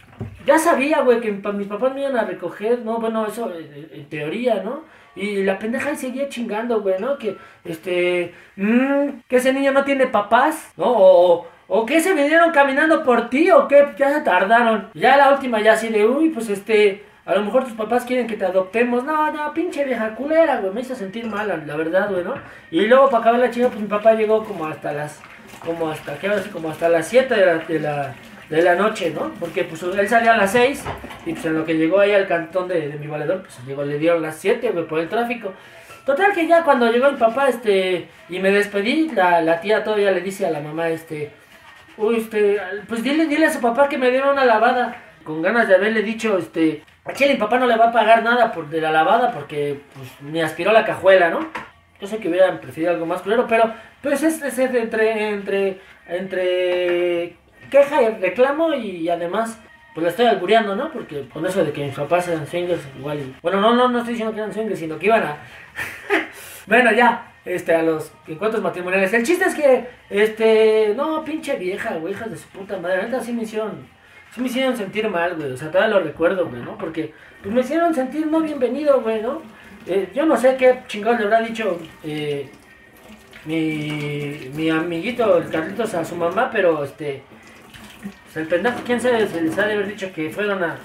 ya 0.47 0.57
sabía, 0.57 1.01
güey, 1.01 1.19
que 1.19 1.31
mis 1.31 1.67
papás 1.67 1.93
me 1.93 2.01
iban 2.01 2.15
a 2.15 2.23
recoger, 2.23 2.79
¿no? 2.79 2.99
Bueno, 2.99 3.27
eso 3.27 3.51
en, 3.53 4.07
teoría, 4.07 4.63
¿no? 4.63 4.85
Y 5.13 5.43
la 5.43 5.59
pendeja 5.59 5.93
seguía 5.95 6.29
chingando, 6.29 6.81
güey, 6.81 6.95
¿no? 6.99 7.17
Que, 7.17 7.35
este, 7.65 8.33
mmm, 8.55 9.19
que 9.27 9.35
ese 9.35 9.51
niño 9.51 9.73
no 9.73 9.83
tiene 9.83 10.07
papás, 10.07 10.71
¿no? 10.77 10.85
O, 10.87 11.47
o 11.67 11.85
que 11.85 11.99
se 11.99 12.13
vinieron 12.13 12.51
caminando 12.51 13.03
por 13.03 13.29
ti, 13.29 13.51
o 13.51 13.67
que 13.67 13.89
ya 13.97 14.13
se 14.13 14.21
tardaron. 14.21 14.89
Ya 14.93 15.17
la 15.17 15.33
última, 15.33 15.59
ya 15.59 15.73
así 15.73 15.89
de, 15.89 16.07
uy, 16.07 16.29
pues 16.29 16.49
este, 16.49 17.03
a 17.25 17.35
lo 17.35 17.43
mejor 17.43 17.65
tus 17.65 17.73
papás 17.73 18.05
quieren 18.05 18.25
que 18.25 18.37
te 18.37 18.45
adoptemos. 18.45 19.03
No, 19.03 19.29
no, 19.33 19.53
pinche 19.53 19.83
vieja 19.83 20.15
culera, 20.15 20.61
güey, 20.61 20.73
me 20.73 20.79
hizo 20.79 20.95
sentir 20.95 21.25
mal, 21.27 21.63
la 21.67 21.75
verdad, 21.75 22.09
güey, 22.09 22.23
¿no? 22.23 22.35
Y 22.71 22.85
luego, 22.85 23.09
para 23.09 23.19
acabar 23.19 23.39
la 23.41 23.51
chinga, 23.51 23.67
pues 23.67 23.81
mi 23.81 23.87
papá 23.87 24.13
llegó 24.13 24.45
como 24.45 24.65
hasta 24.65 24.93
las, 24.93 25.19
como 25.65 25.89
hasta, 25.89 26.17
¿qué 26.17 26.29
hora? 26.29 26.41
Como 26.53 26.69
hasta 26.69 26.87
las 26.87 27.05
7 27.09 27.35
de 27.35 27.45
la, 27.45 27.57
de 27.57 27.79
la 27.81 28.15
de 28.49 28.61
la 28.61 28.75
noche, 28.75 29.11
¿no? 29.11 29.31
Porque 29.39 29.63
pues 29.63 29.81
él 29.83 30.07
salía 30.07 30.33
a 30.33 30.37
las 30.37 30.51
6 30.51 30.83
y 31.25 31.33
pues 31.33 31.45
en 31.45 31.55
lo 31.55 31.65
que 31.65 31.75
llegó 31.75 31.99
ahí 31.99 32.13
al 32.13 32.27
cantón 32.27 32.67
de, 32.67 32.97
mi 32.99 33.07
valedor, 33.07 33.41
pues 33.41 33.57
llegó, 33.65 33.83
le 33.83 33.99
dieron 33.99 34.21
las 34.21 34.37
7, 34.37 34.71
güey, 34.71 34.85
por 34.85 34.99
el 34.99 35.09
tráfico. 35.09 35.53
Total 36.05 36.33
que 36.33 36.47
ya 36.47 36.63
cuando 36.63 36.89
llegó 36.89 37.11
mi 37.11 37.17
papá, 37.17 37.49
este, 37.49 38.07
y 38.29 38.39
me 38.39 38.51
despedí, 38.51 39.09
la, 39.09 39.41
la 39.41 39.59
tía 39.59 39.83
todavía 39.83 40.11
le 40.11 40.21
dice 40.21 40.45
a 40.45 40.51
la 40.51 40.61
mamá, 40.61 40.87
este, 40.89 41.31
uy, 41.97 42.17
este, 42.17 42.61
pues 42.87 43.03
dile, 43.03 43.25
dile 43.25 43.47
a 43.47 43.53
su 43.53 43.59
papá 43.59 43.89
que 43.89 43.97
me 43.97 44.09
dieron 44.09 44.29
una 44.29 44.45
lavada. 44.45 45.03
Con 45.25 45.41
ganas 45.41 45.67
de 45.67 45.75
haberle 45.75 46.03
dicho, 46.03 46.37
este, 46.37 46.83
a 47.03 47.11
Chile 47.11 47.33
mi 47.33 47.39
papá 47.39 47.59
no 47.59 47.67
le 47.67 47.75
va 47.75 47.87
a 47.87 47.91
pagar 47.91 48.23
nada 48.23 48.53
por 48.53 48.69
de 48.69 48.79
la 48.79 48.91
lavada 48.91 49.31
porque 49.31 49.81
pues 49.93 50.09
ni 50.21 50.41
aspiró 50.41 50.71
la 50.71 50.85
cajuela, 50.85 51.29
¿no? 51.29 51.39
Yo 51.99 52.07
sé 52.07 52.17
que 52.17 52.29
hubieran 52.29 52.59
preferido 52.59 52.91
algo 52.91 53.05
más 53.05 53.21
claro, 53.23 53.45
pero 53.49 53.73
pues 54.01 54.23
es, 54.23 54.41
es 54.41 54.57
entre, 54.59 55.29
entre, 55.29 55.79
entre 56.07 57.35
queja 57.69 58.01
y 58.01 58.09
reclamo 58.21 58.73
y 58.73 59.09
además 59.09 59.59
pues 59.97 60.03
la 60.03 60.09
estoy 60.11 60.27
albureando, 60.27 60.75
¿no? 60.75 60.91
Porque 60.91 61.27
con 61.27 61.43
eso 61.43 61.65
de 61.65 61.71
que 61.71 61.83
mis 61.83 61.95
papás 61.95 62.27
eran 62.27 62.45
swingers, 62.45 62.83
igual. 62.99 63.33
Bueno, 63.41 63.59
no, 63.59 63.73
no, 63.73 63.87
no 63.87 63.97
estoy 63.97 64.13
diciendo 64.13 64.31
que 64.31 64.41
eran 64.41 64.53
swingers, 64.53 64.77
sino 64.77 64.99
que 64.99 65.07
iban 65.07 65.23
a. 65.23 65.37
bueno, 66.67 66.91
ya, 66.91 67.31
este, 67.43 67.73
a 67.73 67.81
los 67.81 68.11
encuentros 68.27 68.61
matrimoniales. 68.61 69.11
El 69.11 69.23
chiste 69.23 69.45
es 69.45 69.55
que, 69.55 69.87
este, 70.11 70.93
no, 70.95 71.25
pinche 71.25 71.55
vieja, 71.55 71.95
güey, 71.95 72.13
hijas 72.13 72.29
de 72.29 72.37
su 72.37 72.47
puta 72.49 72.77
madre. 72.77 72.97
Ahorita 72.97 73.21
sí 73.21 73.33
me 73.33 73.41
hicieron, 73.41 73.87
sí 74.35 74.39
me 74.39 74.45
hicieron 74.45 74.77
sentir 74.77 75.09
mal, 75.09 75.33
güey. 75.33 75.53
O 75.53 75.57
sea, 75.57 75.71
todavía 75.71 75.95
lo 75.95 76.03
recuerdo, 76.03 76.47
güey, 76.47 76.61
¿no? 76.61 76.77
Porque, 76.77 77.11
pues 77.41 77.55
me 77.55 77.61
hicieron 77.61 77.91
sentir 77.95 78.27
no 78.27 78.41
bienvenido, 78.41 79.01
güey, 79.01 79.23
¿no? 79.23 79.41
Eh, 79.87 80.11
yo 80.13 80.27
no 80.27 80.37
sé 80.37 80.57
qué 80.57 80.83
chingón 80.85 81.17
le 81.17 81.23
habrá 81.23 81.41
dicho, 81.41 81.79
eh, 82.03 82.47
mi, 83.45 84.51
mi 84.53 84.69
amiguito, 84.69 85.39
el 85.39 85.49
Carlitos, 85.49 85.95
a 85.95 86.05
su 86.05 86.15
mamá, 86.15 86.51
pero, 86.51 86.83
este 86.83 87.23
el 88.35 88.47
pendejo, 88.47 88.81
¿quién 88.85 88.99
se, 88.99 89.27
se 89.27 89.41
les 89.41 89.57
ha 89.57 89.65
de 89.65 89.73
haber 89.73 89.87
dicho 89.87 90.11
que 90.13 90.29
fueron 90.29 90.63
a, 90.63 90.75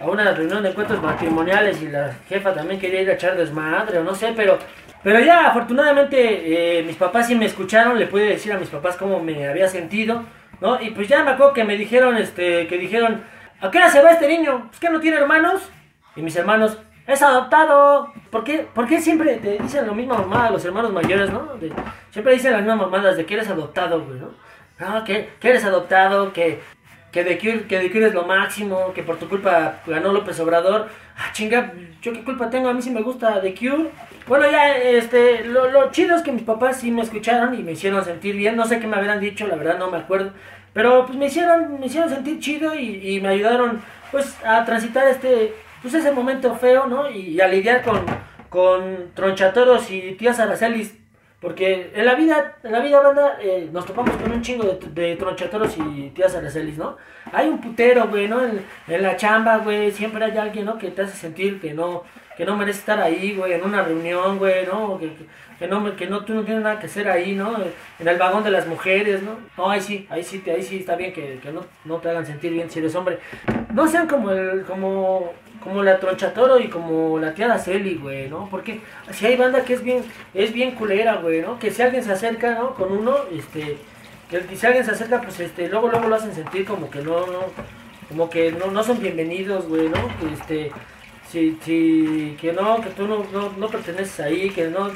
a 0.00 0.06
una 0.06 0.32
reunión 0.32 0.62
de 0.62 0.70
encuentros 0.70 1.02
matrimoniales 1.02 1.80
y 1.82 1.88
la 1.88 2.14
jefa 2.28 2.54
también 2.54 2.80
quería 2.80 3.02
ir 3.02 3.10
a 3.10 3.14
echar 3.14 3.36
desmadre 3.36 3.98
o 3.98 4.04
no 4.04 4.14
sé, 4.14 4.32
pero 4.36 4.58
pero 5.06 5.20
ya 5.20 5.46
afortunadamente 5.46 6.78
eh, 6.78 6.82
mis 6.82 6.96
papás 6.96 7.28
sí 7.28 7.36
me 7.36 7.44
escucharon, 7.44 7.96
le 7.96 8.08
pude 8.08 8.24
decir 8.24 8.52
a 8.52 8.58
mis 8.58 8.68
papás 8.68 8.96
cómo 8.96 9.22
me 9.22 9.46
había 9.46 9.68
sentido, 9.68 10.24
¿no? 10.60 10.80
Y 10.82 10.90
pues 10.90 11.06
ya 11.06 11.22
me 11.22 11.30
acuerdo 11.30 11.52
que 11.52 11.62
me 11.62 11.76
dijeron, 11.76 12.16
este, 12.16 12.66
que 12.66 12.76
dijeron, 12.76 13.22
¿a 13.60 13.70
qué 13.70 13.78
hora 13.78 13.88
se 13.88 14.02
va 14.02 14.10
este 14.10 14.26
niño? 14.26 14.68
¿Es 14.72 14.80
que 14.80 14.90
no 14.90 14.98
tiene 14.98 15.18
hermanos? 15.18 15.70
Y 16.16 16.22
mis 16.22 16.34
hermanos, 16.34 16.78
es 17.06 17.22
adoptado. 17.22 18.12
¿Por 18.30 18.42
qué, 18.42 18.66
¿Por 18.74 18.88
qué 18.88 19.00
siempre 19.00 19.36
te 19.36 19.58
dicen 19.58 19.86
lo 19.86 19.94
mismo 19.94 20.14
mamá 20.14 20.46
a 20.46 20.50
los 20.50 20.64
hermanos 20.64 20.92
mayores, 20.92 21.30
no? 21.30 21.52
siempre 22.10 22.32
dicen 22.32 22.50
las 22.50 22.62
mismas 22.62 22.78
mamadas 22.78 23.16
de 23.16 23.24
que 23.24 23.34
eres 23.34 23.48
adoptado, 23.48 24.04
güey, 24.04 24.18
¿no? 24.18 24.30
No, 24.78 25.04
que, 25.04 25.30
que 25.40 25.48
eres 25.50 25.64
adoptado, 25.64 26.32
que, 26.32 26.60
que 27.12 27.24
de 27.24 27.38
Cure, 27.38 28.06
es 28.06 28.14
lo 28.14 28.24
máximo, 28.24 28.92
que 28.94 29.02
por 29.02 29.18
tu 29.18 29.28
culpa 29.28 29.80
ganó 29.86 30.12
López 30.12 30.38
Obrador. 30.40 30.88
Ah, 31.16 31.30
chinga, 31.32 31.72
¿yo 32.02 32.12
qué 32.12 32.22
culpa 32.22 32.50
tengo? 32.50 32.68
A 32.68 32.74
mí 32.74 32.82
sí 32.82 32.90
me 32.90 33.02
gusta 33.02 33.40
The 33.40 33.54
Cure. 33.54 33.90
Bueno, 34.26 34.50
ya, 34.50 34.76
este, 34.76 35.44
lo, 35.44 35.70
lo 35.70 35.90
chido 35.90 36.16
es 36.16 36.22
que 36.22 36.32
mis 36.32 36.42
papás 36.42 36.80
sí 36.80 36.90
me 36.90 37.02
escucharon 37.02 37.54
y 37.54 37.62
me 37.62 37.72
hicieron 37.72 38.04
sentir 38.04 38.36
bien. 38.36 38.56
No 38.56 38.66
sé 38.66 38.80
qué 38.80 38.86
me 38.86 38.96
habían 38.96 39.20
dicho, 39.20 39.46
la 39.46 39.56
verdad 39.56 39.78
no 39.78 39.90
me 39.90 39.98
acuerdo. 39.98 40.32
Pero 40.74 41.06
pues 41.06 41.16
me 41.16 41.26
hicieron, 41.26 41.80
me 41.80 41.86
hicieron 41.86 42.10
sentir 42.10 42.38
chido 42.38 42.74
y, 42.74 43.16
y 43.16 43.20
me 43.20 43.28
ayudaron 43.28 43.80
pues 44.10 44.36
a 44.44 44.64
transitar 44.64 45.08
este, 45.08 45.54
pues 45.80 45.94
ese 45.94 46.12
momento 46.12 46.54
feo, 46.54 46.86
¿no? 46.86 47.10
Y, 47.10 47.40
a 47.40 47.48
lidiar 47.48 47.82
con, 47.82 48.04
con 48.50 49.10
tronchatoros 49.14 49.90
y 49.90 50.12
tías 50.18 50.38
aracelis 50.38 50.94
porque 51.40 51.92
en 51.94 52.06
la 52.06 52.14
vida, 52.14 52.56
en 52.62 52.72
la 52.72 52.80
vida, 52.80 53.00
banda, 53.00 53.38
eh, 53.40 53.68
nos 53.70 53.84
topamos 53.84 54.16
con 54.16 54.32
un 54.32 54.40
chingo 54.40 54.64
de, 54.64 55.02
de 55.02 55.16
tronchatoros 55.16 55.76
y 55.76 56.10
tías 56.10 56.34
aracelis, 56.34 56.78
¿no? 56.78 56.96
Hay 57.30 57.48
un 57.48 57.60
putero, 57.60 58.08
güey, 58.08 58.26
¿no? 58.26 58.42
En, 58.42 58.64
en, 58.88 59.02
la 59.02 59.16
chamba, 59.16 59.58
güey, 59.58 59.90
siempre 59.92 60.24
hay 60.24 60.36
alguien, 60.38 60.64
¿no? 60.64 60.78
Que 60.78 60.90
te 60.90 61.02
hace 61.02 61.14
sentir 61.14 61.60
que 61.60 61.74
no, 61.74 62.04
que 62.38 62.46
no 62.46 62.56
merece 62.56 62.80
estar 62.80 62.98
ahí, 63.00 63.34
güey, 63.36 63.52
en 63.52 63.64
una 63.64 63.82
reunión, 63.82 64.38
güey, 64.38 64.66
¿no? 64.66 64.98
Que, 64.98 65.08
que, 65.08 65.26
que, 65.58 65.68
no, 65.68 65.94
que 65.94 66.06
no, 66.06 66.24
tú 66.24 66.32
no 66.32 66.42
tienes 66.42 66.62
nada 66.62 66.78
que 66.78 66.86
hacer 66.86 67.06
ahí, 67.06 67.34
¿no? 67.34 67.54
En 67.98 68.08
el 68.08 68.16
vagón 68.16 68.42
de 68.42 68.50
las 68.50 68.66
mujeres, 68.66 69.22
¿no? 69.22 69.36
No, 69.58 69.70
ahí 69.70 69.82
sí, 69.82 70.06
ahí 70.08 70.24
sí, 70.24 70.42
ahí 70.46 70.62
sí 70.62 70.78
está 70.78 70.96
bien 70.96 71.12
que, 71.12 71.38
que 71.42 71.52
no, 71.52 71.66
no 71.84 71.98
te 71.98 72.08
hagan 72.08 72.24
sentir 72.24 72.52
bien 72.52 72.70
si 72.70 72.78
eres 72.78 72.94
hombre. 72.94 73.18
No 73.74 73.86
sean 73.86 74.08
como 74.08 74.30
el, 74.30 74.62
como 74.62 75.34
como 75.66 75.82
la 75.82 75.98
Tronchatoro 75.98 76.60
y 76.60 76.68
como 76.68 77.18
la 77.18 77.34
tía 77.34 77.46
Araceli, 77.46 77.96
güey, 77.96 78.28
¿no? 78.28 78.46
Porque 78.48 78.80
si 79.10 79.26
hay 79.26 79.36
banda 79.36 79.64
que 79.64 79.74
es 79.74 79.82
bien, 79.82 80.04
es 80.32 80.52
bien 80.52 80.76
culera, 80.76 81.16
güey, 81.16 81.42
¿no? 81.42 81.58
Que 81.58 81.72
si 81.72 81.82
alguien 81.82 82.04
se 82.04 82.12
acerca, 82.12 82.54
¿no? 82.54 82.74
Con 82.74 82.92
uno, 82.92 83.16
este, 83.32 83.76
que 84.30 84.56
si 84.56 84.64
alguien 84.64 84.84
se 84.84 84.92
acerca, 84.92 85.20
pues 85.20 85.40
este, 85.40 85.68
luego, 85.68 85.88
luego 85.88 86.06
lo 86.06 86.14
hacen 86.14 86.32
sentir 86.32 86.64
como 86.64 86.88
que 86.88 87.02
no, 87.02 87.26
no, 87.26 87.40
como 88.08 88.30
que 88.30 88.52
no, 88.52 88.70
no 88.70 88.84
son 88.84 89.00
bienvenidos, 89.00 89.66
güey, 89.66 89.88
¿no? 89.88 90.08
Que 90.20 90.34
este, 90.34 90.72
si, 91.28 91.58
si, 91.64 92.36
que 92.40 92.52
no, 92.52 92.80
que 92.80 92.90
tú 92.90 93.08
no, 93.08 93.26
no, 93.32 93.52
no 93.58 93.66
perteneces 93.66 94.20
ahí, 94.20 94.50
que 94.50 94.68
no, 94.68 94.90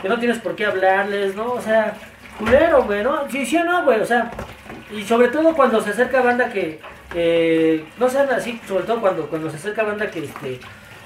que 0.00 0.08
no 0.08 0.18
tienes 0.18 0.38
por 0.38 0.56
qué 0.56 0.64
hablarles, 0.64 1.36
¿no? 1.36 1.52
O 1.52 1.60
sea, 1.60 1.94
culero, 2.38 2.84
güey, 2.84 3.02
¿no? 3.02 3.28
Sí, 3.30 3.44
sí 3.44 3.58
no, 3.58 3.84
güey, 3.84 4.00
o 4.00 4.06
sea, 4.06 4.30
y 4.90 5.02
sobre 5.02 5.28
todo 5.28 5.54
cuando 5.54 5.80
se 5.80 5.90
acerca 5.90 6.20
banda 6.20 6.50
que, 6.50 6.80
no 7.98 8.08
sean 8.08 8.30
así, 8.30 8.60
sobre 8.66 8.84
todo 8.84 9.00
cuando, 9.00 9.26
cuando 9.28 9.50
se 9.50 9.56
acerca 9.56 9.82
banda 9.82 10.10
que 10.10 10.24
este 10.24 10.60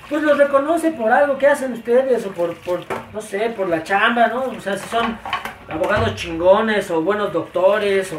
pues 0.09 0.25
los 0.25 0.37
reconoce 0.37 0.91
por 0.91 1.13
algo 1.13 1.39
que 1.39 1.47
hacen 1.47 1.73
ustedes 1.73 2.27
o 2.27 2.33
por, 2.33 2.57
por, 2.57 2.81
no 3.13 3.21
sé, 3.21 3.51
por 3.51 3.69
la 3.69 3.85
chamba, 3.85 4.27
¿no? 4.27 4.43
O 4.43 4.61
sea, 4.61 4.77
si 4.77 4.89
son 4.89 5.17
abogados 5.69 6.17
chingones 6.17 6.91
o 6.91 7.01
buenos 7.01 7.33
doctores 7.33 8.13
o 8.13 8.19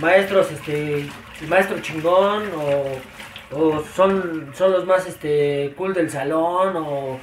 maestros, 0.00 0.50
este, 0.50 1.08
maestro 1.46 1.78
chingón 1.78 2.42
o, 2.56 3.56
o 3.56 3.84
son, 3.94 4.50
son 4.52 4.72
los 4.72 4.84
más, 4.84 5.06
este, 5.06 5.72
cool 5.76 5.94
del 5.94 6.10
salón 6.10 6.76
o, 6.76 7.20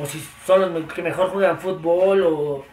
o 0.00 0.06
si 0.06 0.24
son 0.46 0.72
los 0.72 0.92
que 0.92 1.02
mejor 1.02 1.30
juegan 1.30 1.58
fútbol 1.58 2.22
o, 2.22 2.64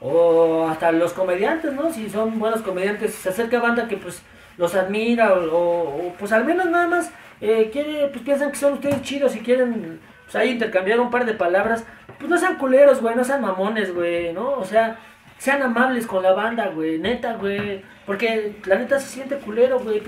o 0.00 0.68
hasta 0.68 0.92
los 0.92 1.12
comediantes, 1.12 1.72
¿no? 1.72 1.92
Si 1.92 2.08
son 2.08 2.38
buenos 2.38 2.62
comediantes, 2.62 3.14
se 3.14 3.28
acerca 3.28 3.60
banda 3.60 3.88
que 3.88 3.96
pues 3.96 4.22
los 4.56 4.74
admira 4.74 5.34
o, 5.34 6.12
pues 6.18 6.32
al 6.32 6.44
menos 6.44 6.66
nada 6.66 6.86
más 6.86 7.10
eh, 7.40 7.70
quiere, 7.72 8.08
pues 8.08 8.24
piensan 8.24 8.50
que 8.50 8.58
son 8.58 8.74
ustedes 8.74 9.02
chidos 9.02 9.34
y 9.36 9.40
quieren 9.40 10.00
pues 10.24 10.36
ahí 10.36 10.50
intercambiar 10.50 11.00
un 11.00 11.10
par 11.10 11.24
de 11.24 11.32
palabras, 11.32 11.84
pues 12.18 12.28
no 12.28 12.36
sean 12.36 12.56
culeros, 12.56 13.00
güey, 13.00 13.14
no 13.16 13.24
sean 13.24 13.40
mamones, 13.40 13.94
güey, 13.94 14.32
¿no? 14.32 14.52
O 14.52 14.64
sea, 14.64 14.98
sean 15.38 15.62
amables 15.62 16.06
con 16.06 16.22
la 16.22 16.32
banda, 16.32 16.68
güey, 16.68 16.98
neta, 16.98 17.34
güey, 17.34 17.82
porque 18.04 18.56
la 18.66 18.76
neta 18.76 18.98
se 19.00 19.08
siente 19.08 19.36
culero, 19.38 19.78
güey, 19.78 20.02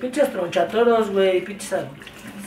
pinches 0.00 0.32
tronchatoros, 0.32 1.10
güey, 1.10 1.44
pinches 1.44 1.76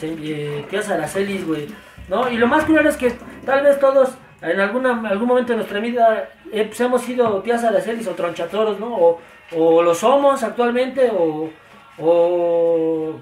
eh, 0.01 0.65
tías 0.69 0.89
aracelis, 0.89 1.45
güey, 1.45 1.67
¿no? 2.09 2.29
Y 2.29 2.37
lo 2.37 2.47
más 2.47 2.65
culero 2.65 2.89
es 2.89 2.97
que 2.97 3.13
tal 3.45 3.63
vez 3.63 3.79
todos 3.79 4.17
en 4.41 4.59
alguna, 4.59 5.07
algún 5.07 5.27
momento 5.27 5.53
de 5.53 5.57
nuestra 5.57 5.79
vida 5.79 6.29
eh, 6.55 6.63
pues 6.63 6.79
hemos 6.79 7.01
sido 7.01 7.41
tías 7.41 7.65
aracelis 7.65 8.07
o 8.07 8.11
tronchatoros, 8.11 8.79
¿no? 8.79 9.19
O, 9.51 9.83
lo 9.83 9.93
somos 9.93 10.41
actualmente 10.41 11.11
o, 11.11 11.49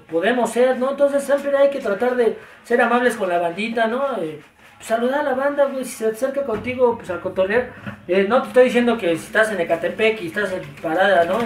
podemos 0.08 0.50
ser, 0.50 0.78
¿no? 0.78 0.90
Entonces 0.90 1.24
siempre 1.24 1.56
hay 1.56 1.68
que 1.68 1.80
tratar 1.80 2.14
de 2.14 2.38
ser 2.62 2.80
amables 2.80 3.16
con 3.16 3.28
la 3.28 3.38
bandita, 3.38 3.88
¿no? 3.88 4.04
Eh, 4.22 4.40
saludar 4.78 5.20
a 5.20 5.22
la 5.24 5.34
banda, 5.34 5.64
güey, 5.64 5.84
si 5.84 5.96
se 5.96 6.06
acerca 6.06 6.44
contigo, 6.44 6.96
pues 6.96 7.10
a 7.10 7.20
cotorrear. 7.20 7.72
Eh, 8.06 8.24
no 8.28 8.40
te 8.42 8.48
estoy 8.48 8.64
diciendo 8.66 8.96
que 8.96 9.16
si 9.16 9.26
estás 9.26 9.50
en 9.50 9.60
Ecatepec 9.60 10.22
y 10.22 10.28
estás 10.28 10.52
en 10.52 10.62
parada, 10.80 11.24
¿no? 11.24 11.38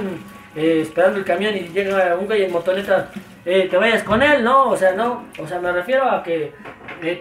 Eh, 0.57 0.80
esperando 0.83 1.18
el 1.18 1.25
camión 1.25 1.57
y 1.57 1.68
llega 1.68 2.16
un 2.16 2.26
güey 2.26 2.45
en 2.45 2.52
motoneta, 2.52 3.09
te 3.45 3.76
vayas 3.78 4.02
con 4.02 4.23
él, 4.23 4.45
¿no? 4.45 4.68
O 4.68 4.76
sea, 4.76 4.92
no, 4.92 5.25
o 5.38 5.47
sea, 5.47 5.59
me 5.59 5.73
refiero 5.73 6.04
a 6.04 6.23
que 6.23 6.52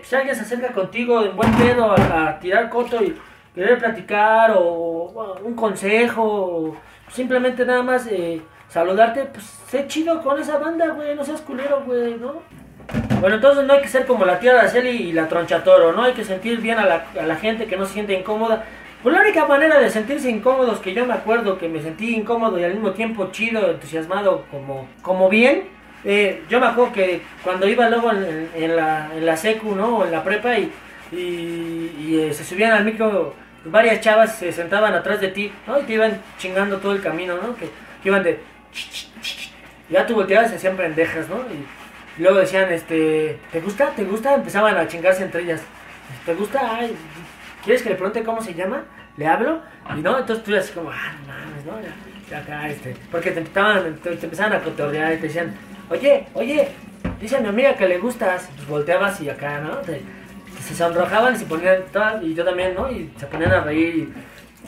si 0.03 0.15
alguien 0.15 0.35
se 0.35 0.41
acerca 0.41 0.73
contigo 0.73 1.23
en 1.23 1.35
buen 1.37 1.53
pedo 1.55 1.91
a, 1.91 2.27
a 2.27 2.39
tirar 2.39 2.69
coto 2.69 3.01
y 3.01 3.15
querer 3.57 3.79
platicar 3.79 4.53
o, 4.55 5.35
un 5.43 5.55
consejo, 5.55 6.23
o 6.23 6.75
simplemente 7.11 7.65
nada 7.65 7.81
más 7.81 8.05
eh, 8.05 8.39
saludarte, 8.69 9.25
pues 9.25 9.45
sé 9.67 9.87
chido 9.87 10.21
con 10.21 10.39
esa 10.39 10.59
banda, 10.59 10.89
güey, 10.89 11.15
no 11.15 11.23
seas 11.23 11.41
culero, 11.41 11.81
güey, 11.83 12.17
¿no? 12.17 12.43
Bueno, 13.19 13.37
entonces 13.37 13.65
no 13.65 13.73
hay 13.73 13.81
que 13.81 13.87
ser 13.87 14.05
como 14.05 14.25
la 14.25 14.39
tía 14.39 14.51
Araceli 14.51 14.89
y 14.89 15.11
la 15.11 15.27
tronchatoro, 15.27 15.91
¿no? 15.91 16.03
Hay 16.03 16.13
que 16.13 16.23
sentir 16.23 16.61
bien 16.61 16.77
a 16.77 16.85
la, 16.85 17.05
a 17.19 17.25
la 17.25 17.35
gente 17.35 17.65
que 17.65 17.75
no 17.75 17.87
se 17.87 17.93
siente 17.93 18.13
incómoda. 18.13 18.63
Pues 19.01 19.15
la 19.15 19.21
única 19.21 19.47
manera 19.47 19.79
de 19.79 19.89
sentirse 19.89 20.29
incómodos, 20.29 20.79
que 20.79 20.93
yo 20.93 21.07
me 21.07 21.13
acuerdo 21.13 21.57
que 21.57 21.67
me 21.67 21.81
sentí 21.81 22.15
incómodo 22.15 22.59
y 22.59 22.63
al 22.63 22.73
mismo 22.73 22.91
tiempo 22.91 23.29
chido, 23.31 23.71
entusiasmado, 23.71 24.45
como, 24.51 24.87
como 25.01 25.29
bien, 25.29 25.63
eh, 26.05 26.43
yo 26.47 26.59
me 26.59 26.67
acuerdo 26.67 26.93
que 26.93 27.21
cuando 27.43 27.67
iba 27.67 27.89
luego 27.89 28.11
en, 28.11 28.49
en, 28.53 28.75
la, 28.75 29.09
en 29.15 29.25
la 29.25 29.35
secu, 29.35 29.75
¿no? 29.75 29.97
O 29.97 30.05
en 30.05 30.11
la 30.11 30.23
prepa 30.23 30.59
y, 30.59 30.71
y, 31.11 31.95
y 31.99 32.19
eh, 32.21 32.33
se 32.33 32.43
subían 32.43 32.71
al 32.71 32.85
micro 32.85 33.33
varias 33.71 34.01
chavas 34.01 34.35
se 34.35 34.51
sentaban 34.51 34.93
atrás 34.93 35.21
de 35.21 35.29
ti, 35.29 35.51
¿no? 35.65 35.79
Y 35.79 35.83
te 35.83 35.93
iban 35.93 36.21
chingando 36.37 36.77
todo 36.77 36.93
el 36.93 37.01
camino, 37.01 37.37
¿no? 37.37 37.55
Que, 37.55 37.69
iban 38.03 38.23
de... 38.23 38.39
Ya 39.89 40.05
tú 40.05 40.15
volteabas 40.15 40.51
y 40.51 40.55
hacían 40.55 40.77
pendejas, 40.77 41.27
¿no? 41.29 41.37
Y, 41.37 42.21
luego 42.21 42.39
decían, 42.39 42.71
este, 42.71 43.39
¿te 43.51 43.61
gusta? 43.61 43.91
¿Te 43.95 44.03
gusta? 44.03 44.33
Empezaban 44.33 44.75
a 44.77 44.87
chingarse 44.87 45.23
entre 45.23 45.43
ellas. 45.43 45.61
¿Te 46.25 46.33
gusta? 46.33 46.77
Ay, 46.77 46.95
¿Quieres 47.63 47.83
que 47.83 47.89
le 47.89 47.95
pregunte 47.95 48.23
cómo 48.23 48.41
se 48.41 48.53
llama? 48.53 48.85
¿Le 49.17 49.27
hablo? 49.27 49.61
Y 49.95 50.01
no, 50.01 50.17
entonces 50.17 50.43
tú 50.45 50.55
así 50.55 50.71
como, 50.71 50.89
ah, 50.89 51.13
no 51.19 51.27
mames, 51.27 51.65
¿no? 51.65 51.73
Ya, 52.29 52.39
acá, 52.39 52.69
este, 52.69 52.95
porque 53.11 53.31
te 53.31 53.39
empezaban, 53.39 53.95
te, 53.97 54.11
empezaban 54.11 54.53
a 54.53 54.59
cotorrear 54.61 55.13
y 55.13 55.17
te 55.17 55.27
decían, 55.27 55.53
oye, 55.89 56.27
oye, 56.33 56.69
dice 57.19 57.37
a 57.37 57.39
mi 57.41 57.49
amiga 57.49 57.75
que 57.75 57.87
le 57.87 57.97
gustas. 57.97 58.49
Pues 58.55 58.67
volteabas 58.67 59.19
y 59.21 59.29
acá, 59.29 59.59
¿no? 59.59 59.81
Se 60.67 60.75
sonrojaban 60.75 61.33
y 61.35 61.37
se 61.37 61.45
ponían, 61.45 61.83
y 62.21 62.33
yo 62.33 62.43
también, 62.43 62.75
¿no? 62.75 62.91
Y 62.91 63.11
se 63.17 63.25
ponían 63.27 63.51
a 63.51 63.61
reír, 63.61 64.13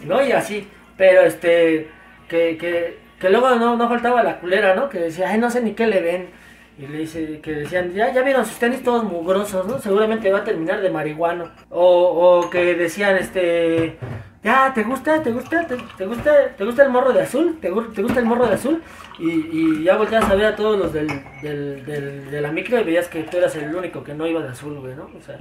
y, 0.01 0.06
¿no? 0.06 0.25
Y 0.25 0.32
así, 0.32 0.68
pero 0.98 1.22
este, 1.22 1.89
que, 2.27 2.58
que, 2.58 3.00
que 3.20 3.29
luego 3.29 3.56
no, 3.56 3.75
no 3.75 3.89
faltaba 3.89 4.24
la 4.24 4.39
culera, 4.39 4.75
¿no? 4.75 4.89
Que 4.89 5.00
decía, 5.00 5.29
ay, 5.29 5.39
no 5.39 5.50
sé 5.50 5.62
ni 5.62 5.74
qué 5.74 5.88
le 5.88 6.01
ven. 6.01 6.29
Y 6.77 6.88
le 6.88 7.00
dice, 7.00 7.41
que 7.41 7.51
decían, 7.51 7.94
ya, 7.94 8.13
ya 8.13 8.22
vieron 8.22 8.46
sus 8.46 8.58
tenis 8.58 8.82
todos 8.82 9.03
mugrosos, 9.03 9.68
¿no? 9.68 9.79
Seguramente 9.79 10.32
va 10.32 10.39
a 10.39 10.44
terminar 10.46 10.79
de 10.79 10.89
marihuano. 10.89 11.51
O, 11.70 12.50
que 12.50 12.74
decían, 12.75 13.18
este, 13.18 13.98
ya, 14.41 14.74
¿te 14.74 14.84
gusta? 14.84 15.22
¿Te 15.22 15.32
gusta? 15.32 15.68
¿Te, 15.68 16.06
gusta? 16.06 16.56
¿Te 16.56 16.63
gusta 16.63 16.84
el 16.84 16.89
morro 16.89 17.12
de 17.12 17.24
azul? 17.24 17.58
¿Te, 17.60 17.70
te 17.70 18.01
gusta 18.01 18.20
el 18.22 18.25
morro 18.25 18.48
de 18.48 18.53
azul? 18.53 18.82
Y, 19.20 19.29
y 19.29 19.84
ya 19.84 19.98
volteas 19.98 20.24
a 20.24 20.36
ver 20.36 20.46
a 20.46 20.56
todos 20.56 20.79
los 20.79 20.94
del, 20.94 21.08
del, 21.41 21.86
del, 21.86 22.32
de 22.32 22.39
la 22.39 22.53
micro 22.53 22.79
y 22.79 22.86
veías 22.86 23.10
que 23.10 23.24
tú 23.24 23.36
eras 23.36 23.53
el 23.58 23.75
único 23.75 24.01
que 24.01 24.13
no 24.13 24.25
iba 24.25 24.41
de 24.41 24.48
azul, 24.48 24.79
güey, 24.79 24.96
¿no? 24.96 25.10
O 25.18 25.22
sea, 25.22 25.38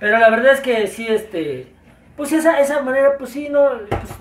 pero 0.00 0.18
la 0.18 0.30
verdad 0.30 0.54
es 0.54 0.60
que 0.60 0.86
sí, 0.88 1.06
este, 1.06 1.68
pues 2.16 2.32
esa, 2.32 2.58
esa 2.60 2.82
manera, 2.82 3.16
pues 3.18 3.30
sí, 3.30 3.48
no, 3.48 3.68
pues, 3.88 4.12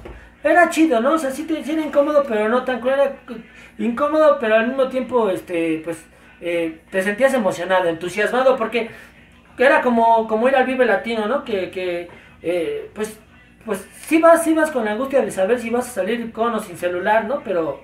era 0.43 0.69
chido, 0.69 1.01
¿no? 1.01 1.13
O 1.13 1.17
sea, 1.17 1.31
sí, 1.31 1.43
te, 1.43 1.63
sí 1.63 1.71
era 1.71 1.81
incómodo, 1.81 2.23
pero 2.27 2.49
no 2.49 2.63
tan 2.63 2.85
era 2.87 3.15
incómodo, 3.77 4.37
pero 4.39 4.55
al 4.55 4.67
mismo 4.67 4.89
tiempo, 4.89 5.29
este, 5.29 5.81
pues, 5.83 6.05
eh, 6.41 6.81
te 6.91 7.01
sentías 7.01 7.33
emocionado, 7.33 7.87
entusiasmado, 7.89 8.57
porque 8.57 8.89
era 9.57 9.81
como, 9.81 10.27
como 10.27 10.47
ir 10.47 10.55
al 10.55 10.65
Vive 10.65 10.85
Latino, 10.85 11.27
¿no? 11.27 11.43
Que, 11.43 11.71
que 11.71 12.09
eh, 12.41 12.89
pues, 12.93 13.17
pues 13.65 13.87
sí 14.07 14.19
vas, 14.19 14.43
sí 14.43 14.53
vas 14.53 14.71
con 14.71 14.85
la 14.85 14.91
angustia 14.91 15.21
de 15.21 15.31
saber 15.31 15.59
si 15.59 15.69
vas 15.69 15.87
a 15.87 15.91
salir 15.91 16.31
con 16.31 16.53
o 16.53 16.59
sin 16.59 16.77
celular, 16.77 17.25
¿no? 17.25 17.41
Pero, 17.43 17.81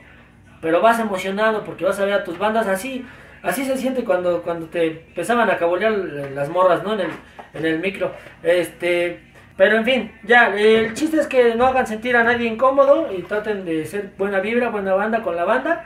pero 0.61 0.81
vas 0.81 0.99
emocionado 0.99 1.63
porque 1.63 1.85
vas 1.85 1.99
a 1.99 2.05
ver 2.05 2.13
a 2.13 2.23
tus 2.23 2.37
bandas 2.37 2.67
así, 2.67 3.05
así 3.45 3.63
se 3.63 3.77
siente 3.77 4.03
cuando, 4.03 4.41
cuando 4.41 4.67
te 4.67 4.87
empezaban 4.87 5.49
a 5.49 5.57
cabolear 5.57 5.91
las 5.91 6.49
morras, 6.49 6.83
¿no? 6.83 6.93
En 6.93 7.01
el, 7.01 7.11
en 7.53 7.65
el 7.65 7.79
micro. 7.79 8.11
Este, 8.43 9.19
pero 9.57 9.77
en 9.77 9.85
fin, 9.85 10.11
ya, 10.23 10.53
el 10.55 10.93
chiste 10.93 11.17
es 11.17 11.27
que 11.27 11.55
no 11.55 11.65
hagan 11.65 11.87
sentir 11.87 12.17
a 12.17 12.23
nadie 12.23 12.47
incómodo 12.47 13.13
y 13.15 13.21
traten 13.21 13.63
de 13.63 13.85
ser 13.85 14.11
buena 14.17 14.39
vibra, 14.39 14.69
buena 14.69 14.93
banda 14.93 15.21
con 15.21 15.35
la 15.35 15.45
banda. 15.45 15.85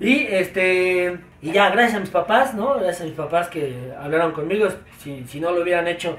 Y 0.00 0.26
este, 0.28 1.18
y 1.42 1.50
ya, 1.50 1.70
gracias 1.70 1.96
a 1.96 2.00
mis 2.00 2.10
papás, 2.10 2.54
¿no? 2.54 2.74
Gracias 2.74 3.00
a 3.00 3.04
mis 3.04 3.14
papás 3.14 3.48
que 3.48 3.92
hablaron 4.00 4.32
conmigo. 4.32 4.68
Si, 4.98 5.24
si 5.24 5.40
no 5.40 5.50
lo 5.50 5.62
hubieran 5.62 5.88
hecho, 5.88 6.18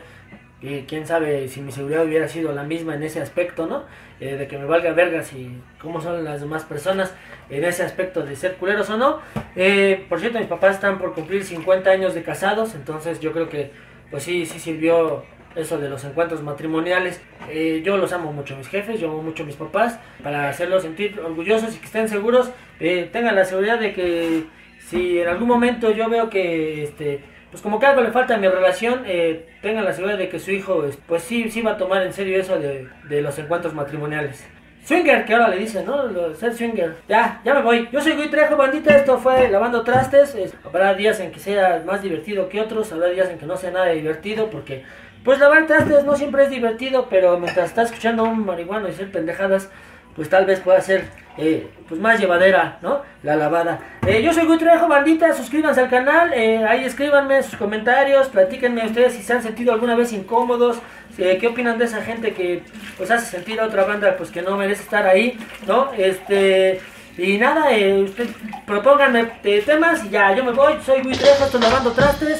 y 0.61 0.81
quién 0.81 1.07
sabe 1.07 1.47
si 1.47 1.61
mi 1.61 1.71
seguridad 1.71 2.05
hubiera 2.05 2.27
sido 2.27 2.51
la 2.51 2.63
misma 2.63 2.95
en 2.95 3.03
ese 3.03 3.21
aspecto, 3.21 3.65
¿no? 3.65 3.85
Eh, 4.19 4.35
de 4.35 4.47
que 4.47 4.57
me 4.57 4.65
valga 4.65 4.91
vergas 4.91 5.31
y 5.31 5.49
cómo 5.81 6.01
son 6.01 6.25
las 6.25 6.41
demás 6.41 6.65
personas 6.65 7.15
en 7.49 7.63
ese 7.63 7.83
aspecto 7.83 8.23
de 8.23 8.35
ser 8.35 8.55
culeros 8.55 8.89
o 8.89 8.97
no. 8.97 9.19
Eh, 9.55 10.05
por 10.09 10.19
cierto, 10.19 10.39
mis 10.39 10.47
papás 10.47 10.75
están 10.75 10.99
por 10.99 11.13
cumplir 11.13 11.45
50 11.45 11.89
años 11.89 12.13
de 12.13 12.23
casados, 12.23 12.75
entonces 12.75 13.21
yo 13.21 13.31
creo 13.31 13.47
que 13.47 13.71
pues 14.11 14.23
sí, 14.23 14.45
sí 14.45 14.59
sirvió 14.59 15.23
eso 15.55 15.77
de 15.77 15.87
los 15.87 16.03
encuentros 16.03 16.43
matrimoniales. 16.43 17.21
Eh, 17.49 17.81
yo 17.85 17.95
los 17.95 18.11
amo 18.11 18.33
mucho 18.33 18.57
mis 18.57 18.67
jefes, 18.67 18.99
yo 18.99 19.09
amo 19.09 19.23
mucho 19.23 19.43
a 19.43 19.45
mis 19.45 19.55
papás, 19.55 19.97
para 20.21 20.49
hacerlos 20.49 20.83
sentir 20.83 21.17
orgullosos 21.21 21.73
y 21.75 21.79
que 21.79 21.85
estén 21.85 22.09
seguros. 22.09 22.51
tengan 22.77 23.35
la 23.35 23.45
seguridad 23.45 23.79
de 23.79 23.93
que 23.93 24.43
si 24.89 25.19
en 25.19 25.29
algún 25.29 25.47
momento 25.47 25.91
yo 25.91 26.09
veo 26.09 26.29
que 26.29 26.83
este 26.83 27.21
pues 27.51 27.61
como 27.61 27.79
que 27.79 27.85
algo 27.85 28.01
le 28.01 28.11
falta 28.11 28.35
a 28.35 28.37
mi 28.37 28.47
relación, 28.47 29.03
eh, 29.05 29.47
tengan 29.61 29.85
la 29.85 29.93
seguridad 29.93 30.17
de 30.17 30.29
que 30.29 30.39
su 30.39 30.51
hijo, 30.51 30.83
pues 31.07 31.23
sí, 31.23 31.49
sí 31.49 31.61
va 31.61 31.71
a 31.71 31.77
tomar 31.77 32.03
en 32.03 32.13
serio 32.13 32.39
eso 32.39 32.59
de, 32.59 32.87
de 33.07 33.21
los 33.21 33.37
encuentros 33.39 33.73
matrimoniales. 33.73 34.45
Swinger, 34.89 35.23
que 35.23 35.33
ahora 35.33 35.49
le 35.49 35.57
dicen, 35.57 35.85
¿no? 35.85 36.33
ser 36.33 36.51
swinger. 36.51 36.95
Ya, 37.07 37.41
ya 37.45 37.53
me 37.53 37.61
voy. 37.61 37.87
Yo 37.91 38.01
soy 38.01 38.13
Gui 38.13 38.29
Trejo, 38.29 38.57
bandita. 38.57 38.95
Esto 38.95 39.19
fue 39.19 39.47
Lavando 39.47 39.83
Trastes. 39.83 40.35
habrá 40.65 40.95
días 40.95 41.19
en 41.19 41.31
que 41.31 41.39
sea 41.39 41.83
más 41.85 42.01
divertido 42.01 42.49
que 42.49 42.59
otros. 42.59 42.91
Habrá 42.91 43.09
días 43.09 43.29
en 43.29 43.37
que 43.37 43.45
no 43.45 43.55
sea 43.55 43.69
nada 43.69 43.89
divertido. 43.89 44.49
Porque, 44.49 44.83
pues, 45.23 45.37
lavar 45.37 45.67
trastes 45.67 46.05
no 46.05 46.15
siempre 46.15 46.45
es 46.45 46.49
divertido. 46.49 47.05
Pero 47.07 47.39
mientras 47.39 47.69
estás 47.69 47.89
escuchando 47.89 48.25
a 48.25 48.29
un 48.29 48.43
marihuano 48.43 48.89
y 48.89 48.93
ser 48.93 49.11
pendejadas, 49.11 49.69
pues 50.15 50.27
tal 50.27 50.47
vez 50.47 50.59
pueda 50.59 50.81
ser 50.81 51.03
eh, 51.41 51.69
pues 51.87 52.01
más 52.01 52.19
llevadera, 52.19 52.77
¿no? 52.81 53.01
La 53.23 53.37
lavada. 53.37 53.79
Eh, 54.05 54.21
yo 54.21 54.33
soy 54.33 54.45
Gutrejo, 54.45 54.89
bandita, 54.89 55.33
suscríbanse 55.33 55.79
al 55.79 55.89
canal, 55.89 56.33
eh, 56.33 56.65
ahí 56.67 56.83
escríbanme 56.83 57.41
sus 57.43 57.55
comentarios, 57.55 58.27
platíquenme 58.27 58.85
ustedes 58.85 59.13
si 59.13 59.23
se 59.23 59.33
han 59.33 59.41
sentido 59.41 59.71
alguna 59.71 59.95
vez 59.95 60.11
incómodos, 60.11 60.79
qué 61.15 61.47
opinan 61.47 61.77
de 61.77 61.85
esa 61.85 62.01
gente 62.01 62.33
que 62.33 62.63
pues 62.97 63.11
hace 63.11 63.25
sentir 63.25 63.59
a 63.59 63.65
otra 63.65 63.83
banda 63.83 64.15
pues 64.17 64.31
que 64.31 64.41
no 64.41 64.55
merece 64.55 64.83
estar 64.83 65.07
ahí, 65.07 65.37
¿no? 65.65 65.91
Este... 65.97 66.81
Y 67.17 67.37
nada, 67.37 67.71
usted, 68.05 68.27
propónganme 68.65 69.25
temas 69.65 70.05
y 70.05 70.09
ya, 70.09 70.33
yo 70.33 70.45
me 70.45 70.53
voy, 70.53 70.75
soy 70.85 71.01
Gutrejo, 71.01 71.43
estoy 71.43 71.59
lavando 71.59 71.91
trastes, 71.91 72.39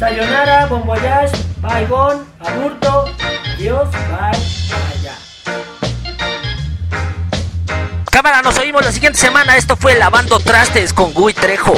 sayonara, 0.00 0.66
bon 0.66 0.84
voyage, 0.84 1.36
bye 1.62 1.86
gone, 1.86 2.22
aburto, 2.40 3.04
adiós, 3.54 3.88
bye, 3.92 4.30
allá. 4.30 4.95
Cámara, 8.16 8.40
nos 8.40 8.56
oímos 8.56 8.82
la 8.82 8.92
siguiente 8.92 9.18
semana. 9.18 9.58
Esto 9.58 9.76
fue 9.76 9.94
Lavando 9.94 10.40
Trastes 10.40 10.94
con 10.94 11.12
Gui 11.12 11.34
Trejo. 11.34 11.74